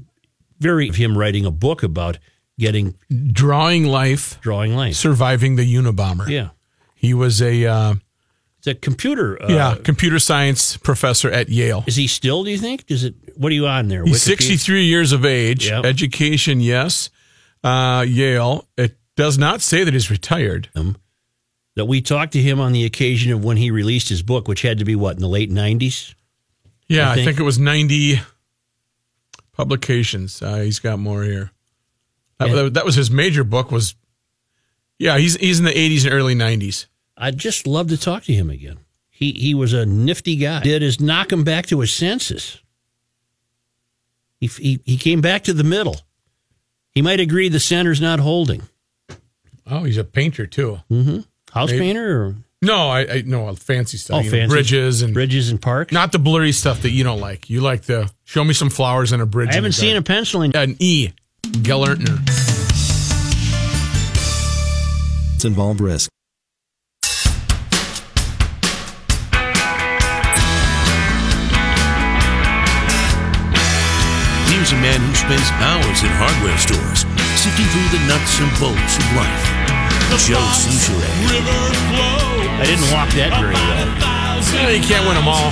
very 0.60 0.88
of 0.88 0.94
him 0.94 1.18
writing 1.18 1.44
a 1.44 1.50
book 1.50 1.82
about 1.82 2.18
getting 2.58 2.94
Drawing 3.32 3.86
life, 3.86 4.40
drawing 4.40 4.76
life. 4.76 4.94
surviving 4.94 5.56
the 5.56 5.64
Unabomber. 5.74 6.28
Yeah, 6.28 6.50
He 6.94 7.12
was 7.14 7.42
a 7.42 7.66
uh, 7.66 7.94
it's 8.58 8.66
a 8.68 8.74
computer. 8.74 9.42
Uh, 9.42 9.48
yeah 9.48 9.74
computer 9.82 10.18
science 10.20 10.76
professor 10.76 11.28
at 11.30 11.48
Yale. 11.48 11.82
Is 11.88 11.96
he 11.96 12.06
still? 12.06 12.44
Do 12.44 12.50
you 12.50 12.58
think? 12.58 12.86
Does 12.86 13.02
it? 13.04 13.14
What 13.36 13.50
are 13.50 13.54
you 13.54 13.66
on 13.66 13.88
there? 13.88 14.04
He's 14.04 14.22
Wikipedia? 14.22 14.38
63 14.38 14.84
years 14.84 15.10
of 15.12 15.24
age. 15.24 15.66
Yep. 15.68 15.84
Education, 15.84 16.60
yes. 16.60 17.10
Uh, 17.64 18.04
Yale. 18.06 18.68
It 18.76 18.96
does 19.16 19.36
not 19.38 19.60
say 19.60 19.82
that 19.84 19.92
he's 19.92 20.10
retired. 20.10 20.68
That 21.76 21.86
we 21.86 22.00
talked 22.00 22.32
to 22.34 22.40
him 22.40 22.60
on 22.60 22.72
the 22.72 22.84
occasion 22.84 23.32
of 23.32 23.42
when 23.44 23.56
he 23.56 23.70
released 23.72 24.08
his 24.08 24.22
book, 24.22 24.46
which 24.46 24.62
had 24.62 24.78
to 24.78 24.84
be 24.84 24.94
what 24.94 25.16
in 25.16 25.20
the 25.22 25.28
late 25.28 25.50
nineties. 25.50 26.14
Yeah, 26.86 27.08
I 27.08 27.12
I 27.12 27.14
think- 27.16 27.26
think, 27.26 27.40
it 27.40 27.42
was 27.42 27.58
90 27.58 28.20
publications. 29.56 30.42
Uh, 30.42 30.56
he's 30.58 30.78
got 30.78 30.98
more 30.98 31.22
here. 31.24 31.50
That, 32.38 32.48
Yeah. 32.50 32.68
that 32.70 32.84
was 32.84 32.94
his 32.96 33.10
major 33.10 33.44
book. 33.44 33.70
Was 33.70 33.94
yeah, 34.98 35.18
he's 35.18 35.36
he's 35.36 35.58
in 35.58 35.64
the 35.64 35.72
80s 35.72 36.04
and 36.04 36.12
early 36.14 36.34
90s. 36.34 36.86
I'd 37.16 37.38
just 37.38 37.66
love 37.66 37.88
to 37.88 37.96
talk 37.96 38.24
to 38.24 38.32
him 38.32 38.50
again. 38.50 38.78
He 39.10 39.32
he 39.32 39.54
was 39.54 39.72
a 39.72 39.86
nifty 39.86 40.36
guy. 40.36 40.60
Did 40.60 40.82
is 40.82 41.00
knock 41.00 41.32
him 41.32 41.44
back 41.44 41.66
to 41.66 41.80
his 41.80 41.92
senses. 41.92 42.60
He 44.40 44.46
he, 44.48 44.80
he 44.84 44.96
came 44.96 45.20
back 45.20 45.44
to 45.44 45.52
the 45.52 45.64
middle. 45.64 45.96
He 46.90 47.02
might 47.02 47.20
agree 47.20 47.48
the 47.48 47.60
center's 47.60 48.00
not 48.00 48.18
holding. 48.20 48.62
Oh, 49.66 49.84
he's 49.84 49.96
a 49.96 50.04
painter 50.04 50.46
too. 50.46 50.80
House 51.52 51.70
Maybe. 51.70 51.78
painter 51.78 52.22
or 52.22 52.34
No, 52.64 52.88
I, 52.88 53.00
I 53.00 53.22
no 53.26 53.54
fancy 53.54 53.98
stuff. 53.98 54.16
Oh, 54.16 54.20
you 54.20 54.30
know, 54.30 54.36
fancy. 54.38 54.54
bridges 54.54 55.02
and 55.02 55.12
bridges 55.14 55.50
and 55.50 55.60
parks. 55.60 55.92
not 55.92 56.12
the 56.12 56.18
blurry 56.18 56.52
stuff 56.52 56.82
that 56.82 56.90
you 56.90 57.04
don't 57.04 57.20
like. 57.20 57.50
You 57.50 57.60
like 57.60 57.82
the 57.82 58.10
show 58.24 58.42
me 58.42 58.54
some 58.54 58.70
flowers 58.70 59.12
and 59.12 59.20
a 59.20 59.26
bridge. 59.26 59.50
I 59.50 59.54
haven't 59.54 59.72
seen 59.72 59.96
a 59.96 60.02
pencil 60.02 60.42
in. 60.42 60.56
an 60.56 60.76
E. 60.78 61.10
Gelernter. 61.42 62.18
It's 65.34 65.44
involved 65.44 65.80
risk. 65.80 66.10
Here's 74.48 74.72
a 74.72 74.76
man 74.80 75.00
who 75.00 75.14
spends 75.14 75.50
hours 75.60 76.02
in 76.02 76.08
hardware 76.16 76.56
stores 76.56 77.04
sifting 77.36 77.66
through 77.66 77.98
the 77.98 78.06
nuts 78.06 78.40
and 78.40 78.50
bolts 78.58 78.96
of 78.96 79.16
life. 79.16 79.53
Joe 80.16 80.36
Soucheray. 80.38 81.10
I 82.60 82.64
didn't 82.64 82.90
walk 82.92 83.10
that 83.14 83.30
very 83.40 83.52
well. 83.52 83.88
Yeah, 84.54 84.70
you 84.70 84.82
can't 84.82 85.04
win 85.06 85.16
them 85.16 85.26
all. 85.28 85.50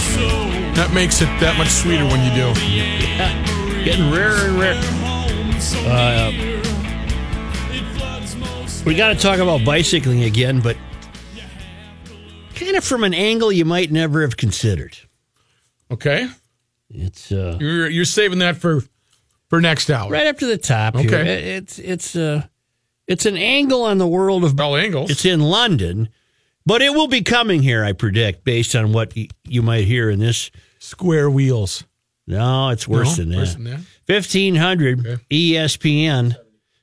That 0.77 0.93
makes 0.95 1.21
it 1.21 1.27
that 1.41 1.59
much 1.59 1.69
sweeter 1.69 2.05
when 2.07 2.23
you 2.25 2.31
do. 2.33 2.55
Getting 3.85 4.11
rarer 4.11 4.49
and 4.49 4.59
rarer. 4.59 4.81
Uh, 5.85 6.33
we 8.87 8.95
got 8.95 9.09
to 9.09 9.15
talk 9.17 9.39
about 9.41 9.65
bicycling 9.65 10.23
again, 10.25 10.61
but 10.61 10.77
kind 12.55 12.77
of 12.77 12.85
from 12.85 13.05
an 13.05 13.15
angle 13.15 13.51
you 13.53 13.65
might 13.65 13.91
never 13.91 14.23
have 14.23 14.37
considered. 14.37 14.97
Okay, 15.91 16.29
It's 16.89 17.31
uh, 17.33 17.59
you're 17.61 17.89
you're 17.91 18.05
saving 18.05 18.39
that 18.39 18.57
for 18.57 18.83
for 19.49 19.61
next 19.61 19.91
hour. 19.91 20.11
right 20.11 20.27
up 20.29 20.39
to 20.39 20.47
the 20.47 20.57
top. 20.57 20.97
Here. 20.97 21.07
Okay. 21.09 21.29
It- 21.33 21.47
It's 21.63 21.79
it's 21.79 22.17
uh, 22.17 22.45
it's 23.13 23.27
an 23.27 23.37
angle 23.37 23.83
on 23.85 23.99
the 23.99 24.07
world 24.07 24.43
of. 24.45 24.59
All 24.59 24.77
angles. 24.77 25.11
It's 25.11 25.25
in 25.25 25.41
London, 25.41 26.09
but 26.67 26.83
it 26.83 26.95
will 26.95 27.09
be 27.09 27.23
coming 27.23 27.63
here, 27.63 27.85
I 27.85 27.93
predict, 27.93 28.45
based 28.45 28.75
on 28.75 28.93
what 28.93 29.13
y- 29.17 29.29
you 29.47 29.63
might 29.63 29.85
hear 29.85 30.11
in 30.11 30.19
this. 30.19 30.51
square 30.79 31.31
wheels. 31.31 31.85
No, 32.27 32.71
it's 32.71 32.89
worse 32.89 33.17
No? 33.19 33.25
than 33.25 33.29
that. 33.31 33.37
Worse 33.39 33.55
than 33.55 33.65
that. 33.65 33.81
1500 34.07 35.07
Okay. 35.07 35.23
ESPN 35.31 36.37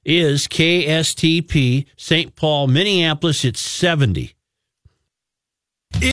is 0.06 0.48
KSTP 0.48 1.86
St. 1.98 2.36
Paul, 2.36 2.68
Minneapolis. 2.68 3.44
It's 3.46 3.60
70. 3.60 4.34